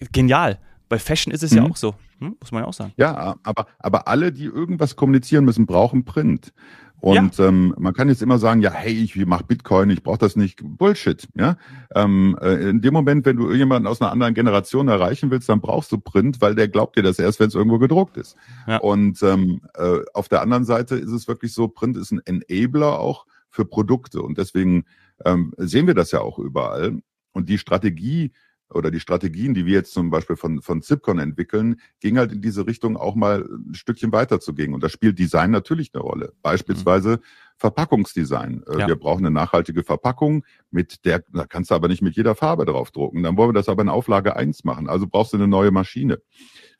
Äh, 0.00 0.06
genial. 0.12 0.58
Bei 0.88 0.98
Fashion 0.98 1.32
ist 1.32 1.42
es 1.42 1.50
mhm. 1.52 1.58
ja 1.58 1.64
auch 1.64 1.76
so, 1.76 1.94
hm? 2.18 2.36
muss 2.40 2.50
man 2.50 2.62
ja 2.62 2.68
auch 2.68 2.72
sagen. 2.72 2.92
Ja, 2.96 3.36
aber, 3.42 3.66
aber 3.78 4.08
alle, 4.08 4.32
die 4.32 4.44
irgendwas 4.44 4.96
kommunizieren 4.96 5.44
müssen, 5.44 5.66
brauchen 5.66 6.04
Print. 6.04 6.52
Und 7.00 7.38
ja. 7.38 7.46
ähm, 7.46 7.74
man 7.78 7.94
kann 7.94 8.08
jetzt 8.08 8.22
immer 8.22 8.38
sagen, 8.38 8.60
ja, 8.60 8.72
hey, 8.72 8.92
ich 8.92 9.14
mach 9.24 9.42
Bitcoin, 9.42 9.90
ich 9.90 10.02
brauche 10.02 10.18
das 10.18 10.34
nicht. 10.34 10.60
Bullshit. 10.62 11.28
Ja? 11.36 11.56
Ähm, 11.94 12.36
äh, 12.40 12.70
in 12.70 12.80
dem 12.80 12.92
Moment, 12.92 13.24
wenn 13.24 13.36
du 13.36 13.52
jemanden 13.52 13.86
aus 13.86 14.00
einer 14.00 14.10
anderen 14.10 14.34
Generation 14.34 14.88
erreichen 14.88 15.30
willst, 15.30 15.48
dann 15.48 15.60
brauchst 15.60 15.92
du 15.92 15.98
Print, 15.98 16.40
weil 16.40 16.56
der 16.56 16.66
glaubt 16.68 16.96
dir 16.96 17.02
das 17.02 17.20
erst, 17.20 17.38
wenn 17.38 17.48
es 17.48 17.54
irgendwo 17.54 17.78
gedruckt 17.78 18.16
ist. 18.16 18.36
Ja. 18.66 18.78
Und 18.78 19.22
ähm, 19.22 19.60
äh, 19.74 19.98
auf 20.12 20.28
der 20.28 20.42
anderen 20.42 20.64
Seite 20.64 20.96
ist 20.96 21.12
es 21.12 21.28
wirklich 21.28 21.52
so, 21.52 21.68
Print 21.68 21.96
ist 21.96 22.10
ein 22.10 22.20
Enabler 22.24 22.98
auch 22.98 23.26
für 23.48 23.64
Produkte. 23.64 24.20
Und 24.20 24.36
deswegen 24.36 24.84
ähm, 25.24 25.52
sehen 25.56 25.86
wir 25.86 25.94
das 25.94 26.10
ja 26.10 26.20
auch 26.20 26.38
überall. 26.38 27.00
Und 27.32 27.48
die 27.48 27.58
Strategie 27.58 28.32
oder 28.70 28.90
die 28.90 29.00
Strategien, 29.00 29.54
die 29.54 29.64
wir 29.64 29.74
jetzt 29.74 29.92
zum 29.92 30.10
Beispiel 30.10 30.36
von, 30.36 30.60
von 30.60 30.82
Zipcon 30.82 31.18
entwickeln, 31.18 31.80
ging 32.00 32.18
halt 32.18 32.32
in 32.32 32.42
diese 32.42 32.66
Richtung 32.66 32.96
auch 32.96 33.14
mal 33.14 33.42
ein 33.42 33.74
Stückchen 33.74 34.12
weiter 34.12 34.40
zu 34.40 34.54
gehen. 34.54 34.74
Und 34.74 34.82
da 34.82 34.88
spielt 34.88 35.18
Design 35.18 35.50
natürlich 35.50 35.90
eine 35.94 36.02
Rolle. 36.02 36.34
Beispielsweise 36.42 37.12
mhm. 37.12 37.20
Verpackungsdesign. 37.56 38.64
Äh, 38.68 38.80
ja. 38.80 38.88
Wir 38.88 38.96
brauchen 38.96 39.24
eine 39.24 39.34
nachhaltige 39.34 39.82
Verpackung, 39.82 40.44
mit 40.70 41.04
der, 41.04 41.24
da 41.32 41.46
kannst 41.46 41.70
du 41.70 41.74
aber 41.74 41.88
nicht 41.88 42.02
mit 42.02 42.16
jeder 42.16 42.34
Farbe 42.34 42.66
drauf 42.66 42.90
drucken. 42.90 43.22
Dann 43.22 43.36
wollen 43.36 43.50
wir 43.50 43.54
das 43.54 43.68
aber 43.68 43.82
in 43.82 43.88
Auflage 43.88 44.36
eins 44.36 44.64
machen. 44.64 44.88
Also 44.88 45.06
brauchst 45.06 45.32
du 45.32 45.38
eine 45.38 45.48
neue 45.48 45.70
Maschine. 45.70 46.20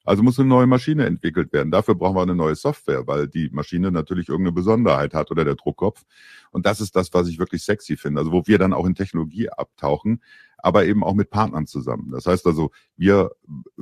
Also 0.08 0.22
muss 0.22 0.38
eine 0.38 0.48
neue 0.48 0.66
Maschine 0.66 1.04
entwickelt 1.04 1.52
werden. 1.52 1.70
Dafür 1.70 1.94
brauchen 1.94 2.16
wir 2.16 2.22
eine 2.22 2.34
neue 2.34 2.54
Software, 2.54 3.06
weil 3.06 3.28
die 3.28 3.50
Maschine 3.50 3.90
natürlich 3.92 4.30
irgendeine 4.30 4.54
Besonderheit 4.54 5.12
hat 5.12 5.30
oder 5.30 5.44
der 5.44 5.54
Druckkopf. 5.54 6.02
Und 6.50 6.64
das 6.64 6.80
ist 6.80 6.96
das, 6.96 7.12
was 7.12 7.28
ich 7.28 7.38
wirklich 7.38 7.62
sexy 7.62 7.98
finde. 7.98 8.20
Also 8.20 8.32
wo 8.32 8.46
wir 8.46 8.58
dann 8.58 8.72
auch 8.72 8.86
in 8.86 8.94
Technologie 8.94 9.50
abtauchen, 9.50 10.22
aber 10.56 10.86
eben 10.86 11.04
auch 11.04 11.12
mit 11.12 11.28
Partnern 11.28 11.66
zusammen. 11.66 12.10
Das 12.10 12.24
heißt 12.24 12.46
also, 12.46 12.70
wir 12.96 13.32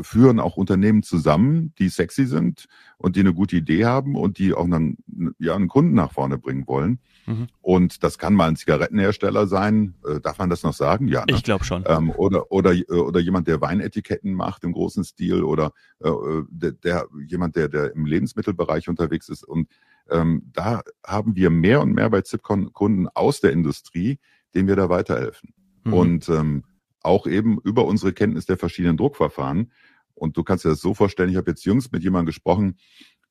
führen 0.00 0.40
auch 0.40 0.56
Unternehmen 0.56 1.04
zusammen, 1.04 1.73
die 1.78 1.88
sexy 1.88 2.26
sind 2.26 2.66
und 2.99 3.14
die 3.14 3.21
eine 3.21 3.33
gute 3.33 3.56
Idee 3.56 3.85
haben 3.85 4.16
und 4.16 4.38
die 4.38 4.52
auch 4.52 4.64
einen, 4.64 4.99
ja, 5.38 5.54
einen 5.54 5.68
Kunden 5.68 5.95
nach 5.95 6.11
vorne 6.11 6.38
bringen 6.38 6.66
wollen. 6.66 6.99
Mhm. 7.26 7.49
Und 7.61 8.02
das 8.04 8.18
kann 8.18 8.35
mal 8.35 8.49
ein 8.49 8.56
Zigarettenhersteller 8.56 9.47
sein. 9.47 9.95
Äh, 10.06 10.21
darf 10.21 10.38
man 10.38 10.49
das 10.49 10.62
noch 10.62 10.73
sagen? 10.73 11.09
Ja. 11.09 11.21
Ne? 11.21 11.35
Ich 11.35 11.42
glaube 11.42 11.64
schon. 11.64 11.85
Ähm, 11.87 12.11
oder, 12.11 12.50
oder, 12.50 12.73
oder 12.88 13.21
jemand, 13.21 13.49
der 13.49 13.61
Weinetiketten 13.61 14.33
macht 14.33 14.64
im 14.64 14.73
großen 14.73 15.04
Stil 15.04 15.42
oder 15.42 15.73
äh, 16.00 16.11
der, 16.49 16.73
der, 16.73 17.06
jemand, 17.26 17.56
der, 17.56 17.68
der 17.68 17.95
im 17.95 18.06
Lebensmittelbereich 18.06 18.88
unterwegs 18.88 19.28
ist. 19.28 19.45
Und 19.45 19.68
ähm, 20.11 20.50
da 20.52 20.83
haben 21.04 21.37
wir 21.37 21.50
mehr 21.50 21.80
und 21.80 21.92
mehr 21.92 22.11
bei 22.11 22.23
Zipcon 22.23 22.73
Kunden 22.73 23.09
aus 23.09 23.40
der 23.40 23.52
Industrie, 23.52 24.18
denen 24.54 24.68
wir 24.68 24.76
da 24.76 24.88
weiterhelfen. 24.88 25.52
Mhm. 25.85 25.92
Und 25.92 26.28
ähm, 26.28 26.64
auch 27.02 27.26
eben 27.26 27.59
über 27.62 27.85
unsere 27.85 28.12
Kenntnis 28.12 28.47
der 28.47 28.56
verschiedenen 28.56 28.97
Druckverfahren. 28.97 29.73
Und 30.14 30.37
du 30.37 30.42
kannst 30.45 30.64
dir 30.64 30.71
das 30.71 30.80
so 30.80 30.95
vorstellen, 30.95 31.30
ich 31.30 31.37
habe 31.37 31.50
jetzt 31.50 31.64
jüngst 31.64 31.92
mit 31.92 32.02
jemandem 32.02 32.26
gesprochen, 32.26 32.78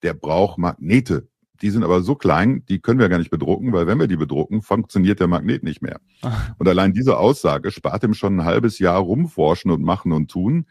der 0.04 0.14
braucht 0.14 0.58
Magnete. 0.58 1.28
Die 1.62 1.70
sind 1.70 1.84
aber 1.84 2.02
so 2.02 2.16
klein, 2.16 2.64
die 2.68 2.80
können 2.80 3.00
wir 3.00 3.10
gar 3.10 3.18
nicht 3.18 3.32
bedrucken, 3.32 3.74
weil 3.74 3.88
wenn 3.88 4.00
wir 4.00 4.08
die 4.08 4.18
bedrucken, 4.18 4.62
funktioniert 4.62 5.20
der 5.20 5.28
Magnet 5.28 5.64
nicht 5.64 5.82
mehr. 5.82 6.00
Ach. 6.22 6.52
Und 6.58 6.68
allein 6.68 6.94
diese 6.94 7.18
Aussage 7.18 7.72
spart 7.72 8.04
ihm 8.04 8.14
schon 8.14 8.38
ein 8.38 8.46
halbes 8.46 8.80
Jahr 8.80 9.00
rumforschen 9.00 9.72
und 9.72 9.82
machen 9.84 10.12
und 10.12 10.30
tun, 10.30 10.66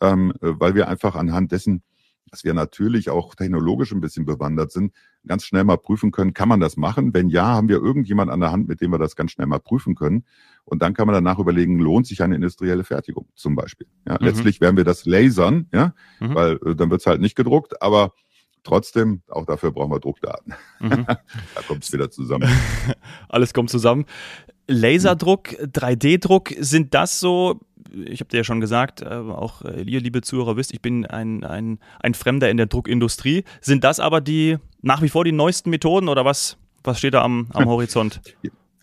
ähm, 0.00 0.32
weil 0.40 0.74
wir 0.74 0.88
einfach 0.88 1.14
anhand 1.14 1.52
dessen, 1.52 1.82
dass 2.30 2.44
wir 2.44 2.54
natürlich 2.54 3.10
auch 3.10 3.34
technologisch 3.34 3.92
ein 3.92 4.00
bisschen 4.00 4.24
bewandert 4.24 4.70
sind, 4.70 4.92
ganz 5.26 5.44
schnell 5.44 5.64
mal 5.64 5.76
prüfen 5.76 6.12
können, 6.12 6.32
kann 6.32 6.48
man 6.48 6.60
das 6.60 6.76
machen? 6.76 7.12
Wenn 7.12 7.28
ja, 7.28 7.46
haben 7.46 7.68
wir 7.68 7.76
irgendjemand 7.76 8.30
an 8.30 8.40
der 8.40 8.52
Hand, 8.52 8.68
mit 8.68 8.80
dem 8.80 8.92
wir 8.92 8.98
das 8.98 9.16
ganz 9.16 9.32
schnell 9.32 9.46
mal 9.46 9.58
prüfen 9.58 9.94
können. 9.94 10.24
Und 10.64 10.82
dann 10.82 10.94
kann 10.94 11.06
man 11.06 11.14
danach 11.14 11.38
überlegen, 11.38 11.78
lohnt 11.80 12.06
sich 12.06 12.22
eine 12.22 12.36
industrielle 12.36 12.84
Fertigung 12.84 13.28
zum 13.34 13.56
Beispiel. 13.56 13.88
Ja, 14.06 14.14
mhm. 14.14 14.26
Letztlich 14.26 14.60
werden 14.60 14.76
wir 14.76 14.84
das 14.84 15.04
lasern, 15.06 15.66
ja, 15.72 15.94
mhm. 16.20 16.34
weil 16.34 16.52
äh, 16.64 16.76
dann 16.76 16.90
wird 16.90 17.00
es 17.00 17.06
halt 17.06 17.20
nicht 17.20 17.34
gedruckt, 17.34 17.82
aber 17.82 18.14
Trotzdem, 18.62 19.22
auch 19.28 19.46
dafür 19.46 19.70
brauchen 19.70 19.90
wir 19.90 20.00
Druckdaten. 20.00 20.54
Mhm. 20.80 21.06
da 21.06 21.62
kommt 21.66 21.84
es 21.84 21.92
wieder 21.92 22.10
zusammen. 22.10 22.48
Alles 23.28 23.54
kommt 23.54 23.70
zusammen. 23.70 24.04
Laserdruck, 24.66 25.48
3D-Druck, 25.48 26.52
sind 26.58 26.94
das 26.94 27.18
so, 27.18 27.60
ich 27.92 28.20
habe 28.20 28.28
dir 28.30 28.38
ja 28.38 28.44
schon 28.44 28.60
gesagt, 28.60 29.02
äh, 29.02 29.06
auch 29.06 29.62
äh, 29.62 29.82
ihr, 29.82 30.00
liebe 30.00 30.20
Zuhörer, 30.22 30.56
wisst, 30.56 30.72
ich 30.72 30.80
bin 30.80 31.06
ein, 31.06 31.42
ein, 31.44 31.78
ein 32.00 32.14
Fremder 32.14 32.50
in 32.50 32.56
der 32.56 32.66
Druckindustrie. 32.66 33.44
Sind 33.60 33.82
das 33.82 33.98
aber 33.98 34.20
die 34.20 34.58
nach 34.82 35.02
wie 35.02 35.08
vor 35.08 35.24
die 35.24 35.32
neuesten 35.32 35.70
Methoden 35.70 36.08
oder 36.08 36.24
was, 36.24 36.56
was 36.84 36.98
steht 36.98 37.14
da 37.14 37.22
am, 37.22 37.48
am 37.52 37.66
Horizont? 37.66 38.20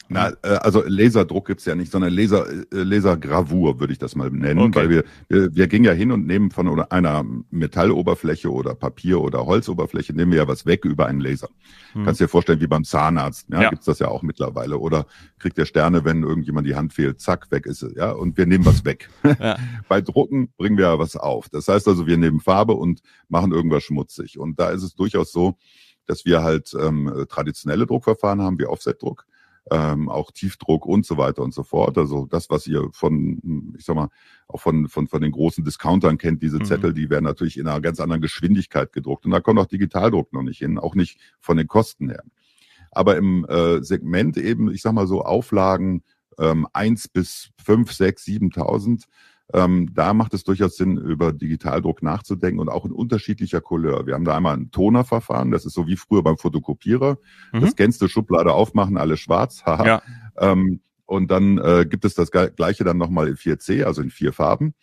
Na, 0.10 0.30
äh, 0.44 0.48
also 0.62 0.84
Laserdruck 0.86 1.48
gibt's 1.48 1.66
ja 1.66 1.76
nicht, 1.76 1.92
sondern 1.92 2.14
Laser, 2.14 2.50
äh, 2.50 2.66
Lasergravur 2.72 3.80
würde 3.80 3.94
ich 3.94 4.00
das 4.00 4.16
mal 4.16 4.30
nennen, 4.30 4.60
okay. 4.60 4.80
weil 4.80 4.90
wir, 4.90 5.04
wir, 5.30 5.56
wir 5.56 5.68
gehen 5.68 5.84
ja 5.84 5.92
hin 5.92 6.12
und 6.12 6.26
nehmen 6.26 6.52
von 6.52 6.80
einer 6.82 7.26
Metalloberfläche 7.52 8.52
oder 8.52 8.76
Papier 8.76 9.22
oder 9.22 9.46
Holzoberfläche, 9.46 10.14
nehmen 10.14 10.32
wir 10.32 10.40
ja 10.40 10.48
was 10.48 10.66
weg 10.66 10.86
über 10.86 11.08
einen 11.08 11.20
Laser. 11.20 11.50
Hm. 11.94 12.06
Kannst 12.06 12.22
dir 12.22 12.28
vorstellen, 12.28 12.62
wie 12.62 12.68
beim 12.68 12.84
Zahnarzt, 12.84 13.48
ja, 13.50 13.64
ja. 13.64 13.70
gibt's 13.70 13.86
das 13.86 14.00
ja 14.00 14.08
auch 14.08 14.22
mittlerweile. 14.22 14.78
Oder 14.78 15.06
kriegt 15.40 15.58
der 15.58 15.66
Sterne, 15.66 16.06
wenn 16.06 16.24
irgendjemand 16.24 16.68
die 16.68 16.76
Hand 16.76 16.94
fehlt, 16.94 17.20
zack, 17.20 17.52
weg 17.52 17.66
ist 17.66 17.82
es, 17.82 17.94
ja, 17.96 18.12
und 18.12 18.38
wir 18.38 18.46
nehmen 18.46 18.66
was 18.66 18.86
weg. 18.86 19.10
Ja. 19.40 19.58
Bei 19.88 20.02
Drucken 20.02 20.50
bringen 20.58 20.78
wir 20.78 20.86
ja 20.86 21.00
was 21.00 21.16
auf. 21.16 21.50
Das 21.50 21.68
heißt 21.68 21.88
also, 21.88 22.08
wir 22.08 22.18
nehmen 22.18 22.40
Farbe 22.40 22.74
und 22.74 23.02
machen 23.30 23.52
irgendwas 23.52 23.84
schmutzig. 23.84 24.40
Und 24.40 24.60
da 24.60 24.70
ist 24.70 24.84
es 24.84 24.96
durchaus 24.96 25.32
so, 25.32 25.58
dass 26.06 26.26
wir 26.26 26.42
halt 26.42 26.74
ähm, 26.80 27.26
traditionelle 27.30 27.86
Druckverfahren 27.86 28.42
haben, 28.42 28.58
wie 28.60 28.66
Offsetdruck 28.66 29.26
ähm, 29.72 30.10
auch 30.10 30.32
Tiefdruck 30.32 30.86
und 30.86 31.06
so 31.06 31.18
weiter 31.18 31.42
und 31.44 31.54
so 31.54 31.64
fort. 31.64 31.98
Also 31.98 32.26
das, 32.26 32.50
was 32.50 32.68
ihr 32.68 32.90
von, 32.92 33.74
ich 33.78 33.86
sag 33.86 33.96
mal, 33.96 34.10
auch 34.48 34.60
von, 34.60 34.88
von, 34.88 35.08
von 35.08 35.22
den 35.22 35.32
großen 35.32 35.64
Discountern 35.64 36.18
kennt, 36.18 36.42
diese 36.42 36.60
mhm. 36.60 36.66
Zettel, 36.66 36.94
die 36.94 37.10
werden 37.10 37.26
natürlich 37.26 37.58
in 37.58 37.68
einer 37.68 37.82
ganz 37.82 38.00
anderen 38.00 38.22
Geschwindigkeit 38.22 38.94
gedruckt. 38.94 39.26
Und 39.26 39.32
da 39.32 39.40
kommt 39.40 39.60
auch 39.60 39.66
Digitaldruck 39.66 40.34
noch 40.34 40.44
nicht 40.44 40.60
hin, 40.60 40.78
auch 40.78 40.96
nicht 40.96 41.20
von 41.40 41.58
den 41.58 41.68
Kosten 41.68 42.10
her. 42.10 42.24
Aber 42.92 43.18
im 43.18 43.46
äh, 43.46 43.84
Segment 43.84 44.38
eben, 44.38 44.72
ich 44.72 44.82
sag 44.82 44.94
mal 44.94 45.08
so, 45.08 45.24
Auflagen 45.24 46.04
ähm, 46.40 46.68
eins 46.74 47.08
bis 47.08 47.50
fünf, 47.64 47.92
sechs, 47.92 48.24
siebentausend 48.24 49.06
ähm, 49.54 49.94
da 49.94 50.14
macht 50.14 50.34
es 50.34 50.44
durchaus 50.44 50.76
Sinn, 50.76 50.98
über 50.98 51.32
Digitaldruck 51.32 52.04
nachzudenken 52.04 52.60
und 52.60 52.70
auch 52.70 52.86
in 52.86 52.92
unterschiedlicher 52.92 53.62
Couleur. 53.62 54.06
Wir 54.06 54.14
haben 54.14 54.26
da 54.26 54.36
einmal 54.36 54.58
ein 54.58 54.72
Tonerverfahren, 54.72 55.52
das 55.52 55.66
ist 55.66 55.74
so 55.74 55.88
wie 55.88 55.96
früher 55.96 56.22
beim 56.22 56.38
Fotokopierer. 56.38 57.18
Mhm. 57.54 57.62
Das 57.62 57.76
kennst 57.76 58.02
du, 58.02 58.08
Schublade 58.08 58.52
aufmachen, 58.54 58.98
alles 58.98 59.20
schwarz. 59.20 59.64
Haha. 59.66 59.86
ja. 59.86 60.02
ähm, 60.38 60.82
und 61.06 61.32
dann 61.32 61.58
äh, 61.58 61.86
gibt 61.90 62.04
es 62.04 62.16
das 62.16 62.32
gleiche 62.32 62.84
dann 62.84 62.98
nochmal 62.98 63.30
in 63.30 63.36
4C, 63.36 63.84
also 63.86 64.02
in 64.02 64.10
vier 64.10 64.34
Farben. 64.34 64.74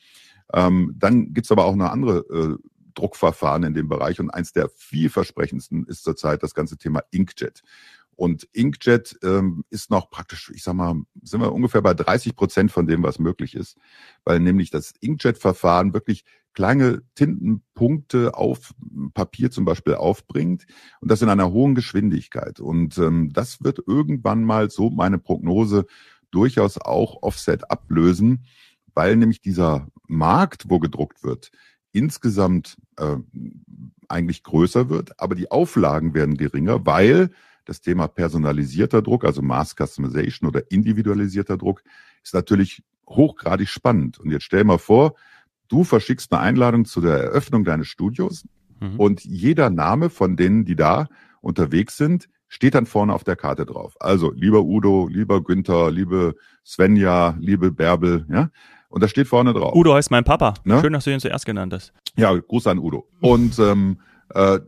Ähm, 0.54 0.94
dann 0.96 1.34
gibt's 1.34 1.52
aber 1.52 1.66
auch 1.66 1.74
eine 1.74 1.90
andere 1.90 2.18
äh, 2.30 2.56
Druckverfahren 2.94 3.64
in 3.64 3.74
dem 3.74 3.88
Bereich 3.88 4.20
und 4.20 4.30
eins 4.30 4.52
der 4.52 4.70
vielversprechendsten 4.70 5.84
ist 5.84 6.02
zurzeit 6.02 6.42
das 6.42 6.54
ganze 6.54 6.78
Thema 6.78 7.02
Inkjet. 7.10 7.62
Und 8.16 8.48
Inkjet 8.52 9.18
ähm, 9.22 9.64
ist 9.70 9.90
noch 9.90 10.10
praktisch, 10.10 10.50
ich 10.54 10.62
sag 10.62 10.74
mal, 10.74 11.02
sind 11.22 11.40
wir 11.40 11.52
ungefähr 11.52 11.82
bei 11.82 11.94
30 11.94 12.36
Prozent 12.36 12.72
von 12.72 12.86
dem, 12.86 13.02
was 13.02 13.18
möglich 13.18 13.54
ist, 13.54 13.76
weil 14.24 14.40
nämlich 14.40 14.70
das 14.70 14.92
Inkjet-Verfahren 15.00 15.94
wirklich 15.94 16.24
kleine 16.54 17.02
Tintenpunkte 17.16 18.34
auf 18.34 18.72
Papier 19.12 19.50
zum 19.50 19.64
Beispiel 19.64 19.94
aufbringt 19.94 20.66
und 21.00 21.10
das 21.10 21.22
in 21.22 21.28
einer 21.28 21.50
hohen 21.50 21.74
Geschwindigkeit. 21.74 22.60
Und 22.60 22.96
ähm, 22.98 23.32
das 23.32 23.62
wird 23.62 23.80
irgendwann 23.86 24.44
mal, 24.44 24.70
so 24.70 24.90
meine 24.90 25.18
Prognose, 25.18 25.86
durchaus 26.30 26.78
auch 26.78 27.22
Offset 27.22 27.70
ablösen, 27.70 28.46
weil 28.94 29.16
nämlich 29.16 29.40
dieser 29.40 29.88
Markt, 30.06 30.64
wo 30.68 30.78
gedruckt 30.78 31.22
wird, 31.24 31.50
insgesamt 31.92 32.76
äh, 32.96 33.16
eigentlich 34.08 34.42
größer 34.42 34.88
wird, 34.88 35.18
aber 35.20 35.34
die 35.34 35.50
Auflagen 35.50 36.14
werden 36.14 36.36
geringer, 36.36 36.84
weil 36.86 37.30
das 37.64 37.80
Thema 37.80 38.08
personalisierter 38.08 39.02
Druck, 39.02 39.24
also 39.24 39.42
Mass 39.42 39.74
Customization 39.74 40.48
oder 40.48 40.70
individualisierter 40.70 41.56
Druck, 41.56 41.82
ist 42.22 42.34
natürlich 42.34 42.82
hochgradig 43.08 43.68
spannend. 43.68 44.18
Und 44.18 44.30
jetzt 44.30 44.44
stell 44.44 44.64
mal 44.64 44.78
vor, 44.78 45.14
du 45.68 45.84
verschickst 45.84 46.32
eine 46.32 46.42
Einladung 46.42 46.84
zu 46.84 47.00
der 47.00 47.14
Eröffnung 47.14 47.64
deines 47.64 47.88
Studios 47.88 48.44
mhm. 48.80 49.00
und 49.00 49.24
jeder 49.24 49.70
Name 49.70 50.10
von 50.10 50.36
denen, 50.36 50.64
die 50.64 50.76
da 50.76 51.08
unterwegs 51.40 51.96
sind, 51.96 52.28
steht 52.48 52.74
dann 52.74 52.86
vorne 52.86 53.12
auf 53.12 53.24
der 53.24 53.36
Karte 53.36 53.66
drauf. 53.66 53.96
Also, 54.00 54.30
lieber 54.32 54.62
Udo, 54.62 55.08
lieber 55.08 55.42
Günther, 55.42 55.90
liebe 55.90 56.34
Svenja, 56.64 57.36
liebe 57.40 57.72
Bärbel, 57.72 58.26
ja. 58.30 58.50
Und 58.88 59.02
da 59.02 59.08
steht 59.08 59.26
vorne 59.26 59.52
drauf. 59.52 59.74
Udo 59.74 59.92
heißt 59.92 60.12
mein 60.12 60.22
Papa. 60.22 60.54
Ne? 60.62 60.80
Schön, 60.80 60.92
dass 60.92 61.02
du 61.02 61.10
ihn 61.10 61.18
zuerst 61.18 61.44
genannt 61.44 61.72
hast. 61.72 61.92
Ja, 62.16 62.32
Gruß 62.32 62.68
an 62.68 62.78
Udo. 62.78 63.08
Und 63.20 63.58
ähm, 63.58 63.98
äh, 64.28 64.60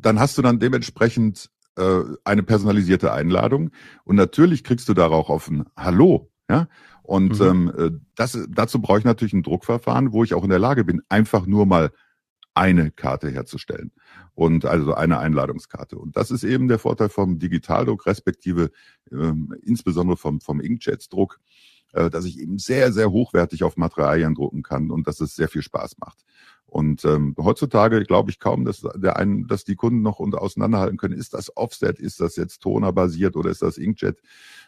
dann 0.00 0.18
hast 0.18 0.36
du 0.36 0.42
dann 0.42 0.58
dementsprechend 0.58 1.48
äh, 1.78 2.02
eine 2.24 2.42
personalisierte 2.42 3.12
Einladung 3.12 3.70
und 4.04 4.16
natürlich 4.16 4.64
kriegst 4.64 4.88
du 4.88 4.94
darauf 4.94 5.30
auf 5.30 5.48
ein 5.48 5.64
Hallo, 5.76 6.30
ja. 6.50 6.68
Und 7.02 7.40
mhm. 7.40 7.46
ähm, 7.46 7.72
äh, 7.78 7.90
das, 8.16 8.38
dazu 8.50 8.82
brauche 8.82 8.98
ich 8.98 9.04
natürlich 9.04 9.32
ein 9.32 9.42
Druckverfahren, 9.42 10.12
wo 10.12 10.24
ich 10.24 10.34
auch 10.34 10.44
in 10.44 10.50
der 10.50 10.58
Lage 10.58 10.84
bin, 10.84 11.00
einfach 11.08 11.46
nur 11.46 11.64
mal 11.64 11.90
eine 12.52 12.90
Karte 12.90 13.30
herzustellen 13.30 13.92
und 14.34 14.64
also 14.64 14.92
eine 14.92 15.18
Einladungskarte. 15.18 15.96
Und 15.96 16.16
das 16.16 16.30
ist 16.30 16.44
eben 16.44 16.68
der 16.68 16.78
Vorteil 16.78 17.08
vom 17.08 17.38
Digitaldruck, 17.38 18.04
respektive 18.06 18.70
ähm, 19.12 19.54
insbesondere 19.62 20.16
vom, 20.16 20.40
vom 20.40 20.60
Inkjets-Druck, 20.60 21.40
äh, 21.92 22.10
dass 22.10 22.24
ich 22.24 22.40
eben 22.40 22.58
sehr, 22.58 22.92
sehr 22.92 23.10
hochwertig 23.10 23.62
auf 23.62 23.76
Materialien 23.76 24.34
drucken 24.34 24.62
kann 24.62 24.90
und 24.90 25.06
dass 25.06 25.20
es 25.20 25.36
sehr 25.36 25.48
viel 25.48 25.62
Spaß 25.62 25.98
macht. 25.98 26.24
Und 26.68 27.02
ähm, 27.06 27.34
heutzutage 27.38 28.04
glaube 28.04 28.30
ich 28.30 28.38
kaum, 28.38 28.66
dass 28.66 28.86
der 28.94 29.16
einen, 29.16 29.46
dass 29.46 29.64
die 29.64 29.74
Kunden 29.74 30.02
noch 30.02 30.18
unter 30.18 30.42
auseinanderhalten 30.42 30.98
können, 30.98 31.18
ist 31.18 31.32
das 31.32 31.56
Offset, 31.56 31.98
ist 31.98 32.20
das 32.20 32.36
jetzt 32.36 32.60
tonerbasiert 32.60 33.36
oder 33.36 33.50
ist 33.50 33.62
das 33.62 33.78
Inkjet? 33.78 34.20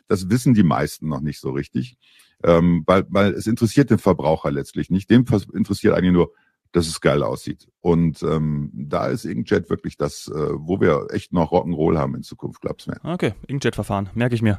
Das 0.09 0.31
wissen 0.31 0.55
die 0.55 0.63
meisten 0.63 1.09
noch 1.09 1.21
nicht 1.21 1.41
so 1.41 1.51
richtig, 1.51 1.99
ähm, 2.43 2.85
weil, 2.87 3.05
weil 3.11 3.33
es 3.33 3.47
interessiert 3.47 3.91
den 3.91 3.99
Verbraucher 3.99 4.51
letztlich 4.51 4.89
nicht. 4.89 5.11
Dem 5.11 5.27
interessiert 5.53 5.95
eigentlich 5.95 6.13
nur, 6.13 6.33
dass 6.73 6.87
es 6.87 7.03
geil 7.03 7.23
aussieht. 7.23 7.69
Und 7.83 8.23
ähm, 8.23 8.71
da 8.75 9.07
ist 9.07 9.25
Inkjet 9.25 9.71
wirklich 9.71 9.97
das, 9.97 10.29
äh, 10.29 10.35
wo 10.35 10.81
wir 10.81 11.07
echt 11.11 11.33
noch 11.33 11.51
Rock'n'Roll 11.51 11.97
haben 11.97 12.15
in 12.15 12.23
Zukunft, 12.23 12.61
glaub's 12.61 12.87
mir. 12.87 12.99
Okay, 13.03 13.33
Inkjet-Verfahren, 13.47 14.11
merke 14.15 14.35
ich 14.35 14.43
mir. 14.43 14.59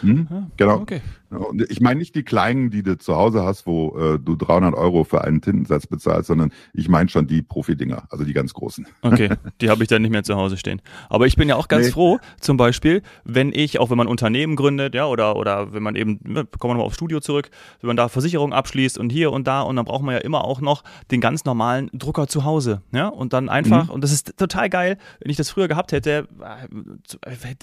Hm? 0.00 0.28
Ja, 0.30 0.46
genau. 0.56 0.76
Okay. 0.76 1.00
Und 1.30 1.68
ich 1.70 1.80
meine 1.80 1.98
nicht 1.98 2.14
die 2.14 2.22
kleinen, 2.22 2.70
die 2.70 2.82
du 2.82 2.96
zu 2.98 3.16
Hause 3.16 3.42
hast, 3.42 3.66
wo 3.66 3.96
äh, 3.98 4.18
du 4.18 4.36
300 4.36 4.74
Euro 4.74 5.04
für 5.04 5.22
einen 5.24 5.40
Tintensatz 5.40 5.86
bezahlst, 5.86 6.28
sondern 6.28 6.52
ich 6.72 6.88
meine 6.88 7.08
schon 7.08 7.26
die 7.26 7.42
Profi-Dinger, 7.42 8.04
also 8.10 8.24
die 8.24 8.32
ganz 8.32 8.54
großen. 8.54 8.86
Okay, 9.02 9.30
die 9.60 9.70
habe 9.70 9.82
ich 9.82 9.88
dann 9.88 10.02
nicht 10.02 10.12
mehr 10.12 10.22
zu 10.22 10.36
Hause 10.36 10.56
stehen. 10.56 10.80
Aber 11.08 11.26
ich 11.26 11.36
bin 11.36 11.48
ja 11.48 11.56
auch 11.56 11.68
ganz 11.68 11.86
nee. 11.86 11.92
froh, 11.92 12.18
zum 12.40 12.56
Beispiel, 12.56 13.02
wenn 13.24 13.52
ich, 13.52 13.80
auch 13.80 13.90
wenn 13.90 13.98
man 13.98 14.06
Unternehmen 14.06 14.54
gründet, 14.54 14.94
ja, 14.94 15.06
oder, 15.06 15.36
oder 15.36 15.72
wenn 15.72 15.82
man 15.82 15.96
eben, 15.96 16.20
ne, 16.22 16.46
kommen 16.58 16.70
wir 16.70 16.74
nochmal 16.74 16.86
aufs 16.86 16.96
Studio 16.96 17.20
zurück, 17.20 17.50
wenn 17.80 17.88
man 17.88 17.96
da 17.96 18.08
Versicherungen 18.08 18.52
abschließt 18.52 18.98
und 18.98 19.10
hier 19.10 19.32
und 19.32 19.46
da 19.46 19.62
und 19.62 19.76
dann 19.76 19.84
braucht 19.84 20.02
man 20.02 20.14
ja 20.14 20.20
immer 20.20 20.44
auch 20.44 20.60
noch 20.60 20.84
den 21.10 21.20
ganz 21.20 21.44
normalen 21.44 21.90
Drucker 21.92 22.28
zu 22.28 22.44
Hause, 22.46 22.80
ja, 22.92 23.08
und 23.08 23.34
dann 23.34 23.50
einfach, 23.50 23.88
mhm. 23.88 23.90
und 23.90 24.04
das 24.04 24.12
ist 24.12 24.38
total 24.38 24.70
geil, 24.70 24.96
wenn 25.20 25.30
ich 25.30 25.36
das 25.36 25.50
früher 25.50 25.68
gehabt 25.68 25.92
hätte, 25.92 26.26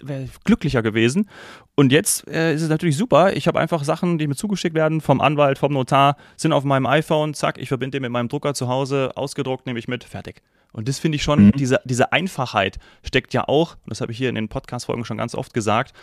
wäre 0.04 0.30
glücklicher 0.44 0.84
gewesen. 0.84 1.28
Und 1.76 1.92
jetzt 1.92 2.28
äh, 2.28 2.54
ist 2.54 2.62
es 2.62 2.70
natürlich 2.70 2.96
super. 2.96 3.34
Ich 3.34 3.48
habe 3.48 3.60
einfach 3.60 3.84
Sachen, 3.84 4.20
die 4.20 4.28
mir 4.28 4.36
zugeschickt 4.36 4.76
werden 4.76 5.02
vom 5.02 5.22
Anwalt, 5.22 5.58
vom 5.58 5.74
Notar, 5.74 6.18
sind 6.36 6.54
auf 6.54 6.64
meinem 6.64 6.86
iPhone, 6.86 7.34
zack, 7.34 7.58
ich 7.58 7.70
verbinde 7.70 7.98
den 7.98 8.04
mit 8.04 8.12
meinem 8.12 8.28
Drucker 8.28 8.54
zu 8.54 8.68
Hause, 8.68 9.12
ausgedruckt, 9.16 9.66
nehme 9.66 9.80
ich 9.80 9.88
mit, 9.88 10.04
fertig. 10.04 10.44
Und 10.74 10.88
das 10.90 11.00
finde 11.00 11.16
ich 11.16 11.24
schon, 11.24 11.46
mhm. 11.46 11.52
diese, 11.54 11.80
diese 11.86 12.12
Einfachheit 12.12 12.80
steckt 13.04 13.34
ja 13.34 13.48
auch, 13.48 13.76
und 13.76 13.90
das 13.90 14.02
habe 14.02 14.12
ich 14.12 14.18
hier 14.18 14.30
in 14.30 14.36
den 14.36 14.50
Podcast-Folgen 14.50 15.06
schon 15.06 15.18
ganz 15.18 15.36
oft 15.36 15.54
gesagt, 15.54 15.94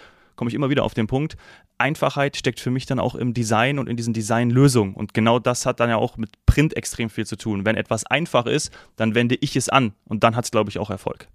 komme 0.41 0.49
ich 0.49 0.55
immer 0.55 0.71
wieder 0.71 0.85
auf 0.85 0.95
den 0.95 1.07
Punkt, 1.07 1.37
Einfachheit 1.77 2.35
steckt 2.35 2.61
für 2.61 2.71
mich 2.71 2.87
dann 2.87 2.99
auch 2.99 3.15
im 3.15 3.35
Design 3.35 3.79
und 3.79 3.91
in 3.91 3.99
diesen 3.99 4.15
Designlösungen. 4.15 4.95
Und 4.95 5.13
genau 5.13 5.39
das 5.39 5.67
hat 5.67 5.81
dann 5.81 5.91
ja 5.91 5.97
auch 5.97 6.17
mit 6.17 6.31
Print 6.47 6.75
extrem 6.79 7.11
viel 7.11 7.27
zu 7.27 7.37
tun. 7.37 7.67
Wenn 7.67 7.77
etwas 7.77 8.07
einfach 8.07 8.47
ist, 8.47 8.73
dann 8.97 9.15
wende 9.15 9.35
ich 9.35 9.55
es 9.55 9.69
an 9.69 9.93
und 10.07 10.25
dann 10.25 10.37
hat 10.37 10.47
es, 10.47 10.51
glaube 10.51 10.71
ich, 10.71 10.79
auch 10.79 10.89
Erfolg. 10.89 11.29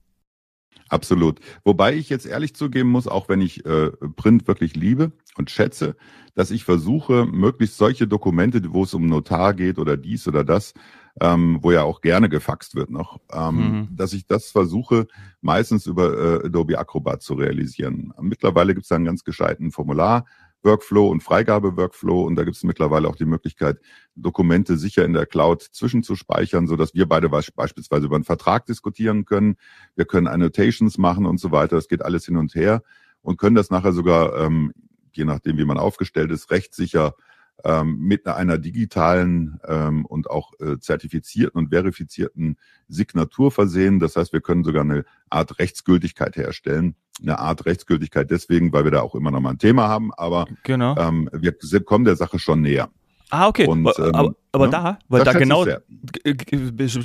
Absolut. 0.89 1.39
Wobei 1.63 1.95
ich 1.95 2.09
jetzt 2.09 2.27
ehrlich 2.27 2.55
zugeben 2.55 2.89
muss, 2.89 3.07
auch 3.07 3.27
wenn 3.27 3.41
ich 3.41 3.65
äh, 3.65 3.89
Print 4.15 4.47
wirklich 4.47 4.75
liebe 4.75 5.11
und 5.35 5.49
schätze, 5.49 5.95
dass 6.35 6.51
ich 6.51 6.63
versuche, 6.63 7.25
möglichst 7.25 7.77
solche 7.77 8.07
Dokumente, 8.07 8.61
wo 8.71 8.83
es 8.83 8.93
um 8.93 9.07
Notar 9.07 9.53
geht 9.53 9.79
oder 9.79 9.97
dies 9.97 10.27
oder 10.27 10.43
das, 10.43 10.73
ähm, 11.19 11.59
wo 11.61 11.71
ja 11.71 11.83
auch 11.83 12.01
gerne 12.01 12.29
gefaxt 12.29 12.75
wird 12.75 12.89
noch, 12.91 13.19
ähm, 13.33 13.55
mhm. 13.55 13.87
dass 13.91 14.13
ich 14.13 14.27
das 14.27 14.51
versuche, 14.51 15.07
meistens 15.41 15.87
über 15.87 16.43
äh, 16.43 16.45
Adobe 16.45 16.77
Acrobat 16.77 17.21
zu 17.21 17.33
realisieren. 17.33 18.13
Mittlerweile 18.21 18.73
gibt 18.73 18.83
es 18.83 18.89
da 18.89 18.95
einen 18.95 19.05
ganz 19.05 19.23
gescheiten 19.23 19.71
Formular. 19.71 20.25
Workflow 20.65 21.07
und 21.07 21.21
Freigabe-Workflow 21.21 22.23
und 22.23 22.35
da 22.35 22.43
gibt 22.43 22.57
es 22.57 22.63
mittlerweile 22.63 23.07
auch 23.07 23.15
die 23.15 23.25
Möglichkeit, 23.25 23.79
Dokumente 24.15 24.77
sicher 24.77 25.05
in 25.05 25.13
der 25.13 25.25
Cloud 25.25 25.61
zwischenzuspeichern, 25.61 26.67
so 26.67 26.75
dass 26.75 26.93
wir 26.93 27.07
beide 27.07 27.29
beispielsweise 27.29 28.07
über 28.07 28.15
einen 28.15 28.25
Vertrag 28.25 28.65
diskutieren 28.65 29.25
können. 29.25 29.55
Wir 29.95 30.05
können 30.05 30.27
Annotations 30.27 30.97
machen 30.97 31.25
und 31.25 31.39
so 31.39 31.51
weiter. 31.51 31.75
Das 31.75 31.87
geht 31.87 32.03
alles 32.03 32.25
hin 32.25 32.37
und 32.37 32.55
her 32.55 32.81
und 33.21 33.37
können 33.37 33.55
das 33.55 33.69
nachher 33.69 33.93
sogar, 33.93 34.35
ähm, 34.37 34.73
je 35.13 35.25
nachdem, 35.25 35.57
wie 35.57 35.65
man 35.65 35.77
aufgestellt 35.77 36.31
ist, 36.31 36.51
rechtssicher 36.51 37.15
ähm, 37.63 37.97
mit 37.99 38.27
einer 38.27 38.57
digitalen 38.57 39.59
ähm, 39.67 40.05
und 40.05 40.29
auch 40.29 40.53
äh, 40.59 40.77
zertifizierten 40.79 41.59
und 41.59 41.69
verifizierten 41.69 42.57
Signatur 42.87 43.51
versehen. 43.51 43.99
Das 43.99 44.15
heißt, 44.15 44.33
wir 44.33 44.41
können 44.41 44.63
sogar 44.63 44.83
eine 44.83 45.05
Art 45.29 45.57
Rechtsgültigkeit 45.59 46.35
herstellen. 46.35 46.95
Eine 47.21 47.39
Art 47.39 47.65
Rechtsgültigkeit 47.65 48.29
deswegen, 48.29 48.73
weil 48.73 48.83
wir 48.83 48.91
da 48.91 49.01
auch 49.01 49.15
immer 49.15 49.31
noch 49.31 49.39
mal 49.39 49.51
ein 49.51 49.57
Thema 49.57 49.87
haben, 49.87 50.13
aber 50.13 50.47
genau. 50.63 50.97
ähm, 50.97 51.29
wir 51.31 51.55
kommen 51.85 52.03
der 52.05 52.17
Sache 52.17 52.39
schon 52.39 52.61
näher. 52.61 52.89
Ah, 53.29 53.47
okay. 53.47 53.67
Und, 53.67 53.87
ähm, 53.97 54.13
aber, 54.13 54.35
aber 54.51 54.65
ne? 54.65 54.71
da, 54.71 54.99
weil 55.09 55.23
da 55.23 55.33
genau, 55.33 55.63
stimme 55.63 55.79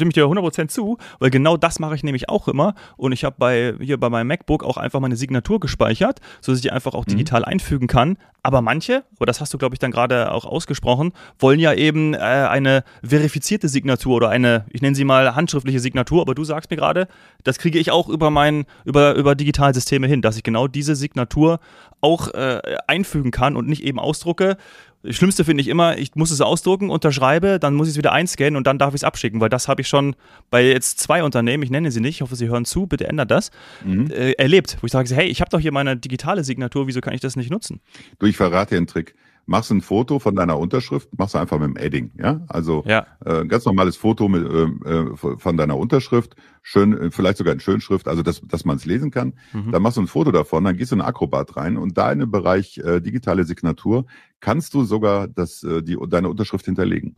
ich 0.09 0.14
dir 0.14 0.24
100% 0.24 0.68
zu, 0.68 0.98
weil 1.18 1.30
genau 1.30 1.56
das 1.56 1.78
mache 1.78 1.94
ich 1.94 2.02
nämlich 2.02 2.28
auch 2.28 2.46
immer. 2.46 2.74
Und 2.96 3.12
ich 3.12 3.24
habe 3.24 3.37
bei, 3.38 3.74
hier 3.80 3.98
bei 3.98 4.11
meinem 4.11 4.28
MacBook 4.28 4.62
auch 4.62 4.76
einfach 4.76 5.00
meine 5.00 5.16
Signatur 5.16 5.61
gespeichert, 5.61 6.20
sodass 6.40 6.59
ich 6.59 6.62
die 6.62 6.70
einfach 6.70 6.94
auch 6.94 7.06
mhm. 7.06 7.12
digital 7.12 7.40
mhm. 7.40 7.46
einfügen 7.46 7.87
kann. 7.87 8.18
Aber 8.42 8.62
manche, 8.62 9.04
aber 9.16 9.26
das 9.26 9.40
hast 9.40 9.52
du, 9.52 9.59
glaube 9.59 9.74
ich, 9.74 9.78
dann 9.78 9.90
gerade 9.90 10.33
auch 10.33 10.44
ausgesprochen, 10.44 11.12
wollen 11.38 11.61
ja 11.61 11.74
eben 11.74 12.14
äh, 12.14 12.18
eine 12.18 12.85
verifizierte 13.02 13.68
Signatur 13.68 14.16
oder 14.16 14.28
eine, 14.30 14.64
ich 14.70 14.83
nenne 14.83 14.94
sie 14.94 15.04
mal 15.04 15.35
handschriftliche 15.35 15.80
Signatur, 15.80 16.22
aber 16.22 16.35
du 16.35 16.44
sagst 16.44 16.70
mir 16.70 16.76
gerade, 16.76 17.09
das 17.44 17.59
kriege 17.59 17.78
ich 17.78 17.90
auch 17.90 18.09
über 18.09 18.30
mein, 18.30 18.64
über, 18.85 19.14
über 19.14 19.35
Digitalsysteme 19.35 20.06
hin, 20.06 20.22
dass 20.22 20.37
ich 20.37 20.42
genau 20.42 20.68
diese 20.68 20.94
Signatur 20.94 21.61
auch 22.00 22.28
äh, 22.28 22.61
einfügen 22.87 23.30
kann 23.30 23.56
und 23.56 23.68
nicht 23.68 23.83
eben 23.83 23.98
ausdrucke 23.98 24.56
das 25.02 25.16
Schlimmste 25.16 25.44
finde 25.44 25.62
ich 25.62 25.68
immer, 25.68 25.96
ich 25.98 26.14
muss 26.14 26.30
es 26.30 26.40
ausdrucken, 26.40 26.90
unterschreibe, 26.90 27.58
dann 27.58 27.74
muss 27.74 27.88
ich 27.88 27.92
es 27.92 27.98
wieder 27.98 28.12
einscannen 28.12 28.56
und 28.56 28.66
dann 28.66 28.78
darf 28.78 28.90
ich 28.90 29.00
es 29.00 29.04
abschicken, 29.04 29.40
weil 29.40 29.48
das 29.48 29.66
habe 29.66 29.80
ich 29.80 29.88
schon 29.88 30.14
bei 30.50 30.66
jetzt 30.66 31.00
zwei 31.00 31.24
Unternehmen, 31.24 31.62
ich 31.62 31.70
nenne 31.70 31.90
sie 31.90 32.00
nicht, 32.00 32.16
ich 32.16 32.22
hoffe, 32.22 32.36
sie 32.36 32.48
hören 32.48 32.64
zu, 32.64 32.86
bitte 32.86 33.06
ändert 33.08 33.30
das, 33.30 33.50
mhm. 33.84 34.10
äh, 34.10 34.32
erlebt, 34.32 34.76
wo 34.80 34.86
ich 34.86 34.92
sage, 34.92 35.14
hey, 35.14 35.26
ich 35.28 35.40
habe 35.40 35.50
doch 35.50 35.60
hier 35.60 35.72
meine 35.72 35.96
digitale 35.96 36.44
Signatur, 36.44 36.86
wieso 36.86 37.00
kann 37.00 37.14
ich 37.14 37.20
das 37.20 37.36
nicht 37.36 37.50
nutzen? 37.50 37.80
Du, 38.18 38.26
ich 38.26 38.36
verrate 38.36 38.70
dir 38.70 38.76
einen 38.78 38.86
Trick 38.86 39.14
machst 39.46 39.70
ein 39.70 39.81
Foto 39.81 40.18
von 40.18 40.35
deiner 40.35 40.59
Unterschrift, 40.59 41.09
machst 41.18 41.35
du 41.35 41.38
einfach 41.38 41.59
mit 41.59 41.68
dem 41.68 41.76
Edding, 41.76 42.12
ja? 42.18 42.40
Also 42.48 42.85
ja. 42.87 43.07
Äh, 43.24 43.46
ganz 43.46 43.64
normales 43.64 43.96
Foto 43.96 44.29
mit, 44.29 44.44
äh, 44.44 44.90
äh 44.90 45.16
von 45.16 45.57
deiner 45.57 45.76
Unterschrift, 45.76 46.37
schön, 46.62 46.96
äh, 46.96 47.11
vielleicht 47.11 47.38
sogar 47.38 47.53
in 47.53 47.61
Schönschrift, 47.61 48.09
also 48.09 48.22
dass, 48.22 48.40
dass 48.42 48.64
man 48.64 48.76
es 48.76 48.85
lesen 48.85 49.11
kann. 49.11 49.35
Mhm. 49.53 49.72
Dann 49.72 49.83
machst 49.83 49.96
du 49.96 50.03
ein 50.03 50.07
Foto 50.07 50.31
davon, 50.31 50.64
dann 50.64 50.76
gehst 50.76 50.92
du 50.92 50.96
in 50.96 51.03
Acrobat 51.03 51.57
rein 51.57 51.76
und 51.76 51.98
da 51.98 52.12
in 52.12 52.20
den 52.20 52.31
Bereich 52.31 52.79
äh, 52.79 53.00
digitale 53.00 53.44
Signatur 53.44 54.07
kannst 54.40 54.74
du 54.74 54.85
sogar 54.85 55.29
das, 55.29 55.62
äh, 55.62 55.83
die, 55.83 55.96
deine 56.09 56.29
Unterschrift 56.29 56.64
hinterlegen. 56.64 57.16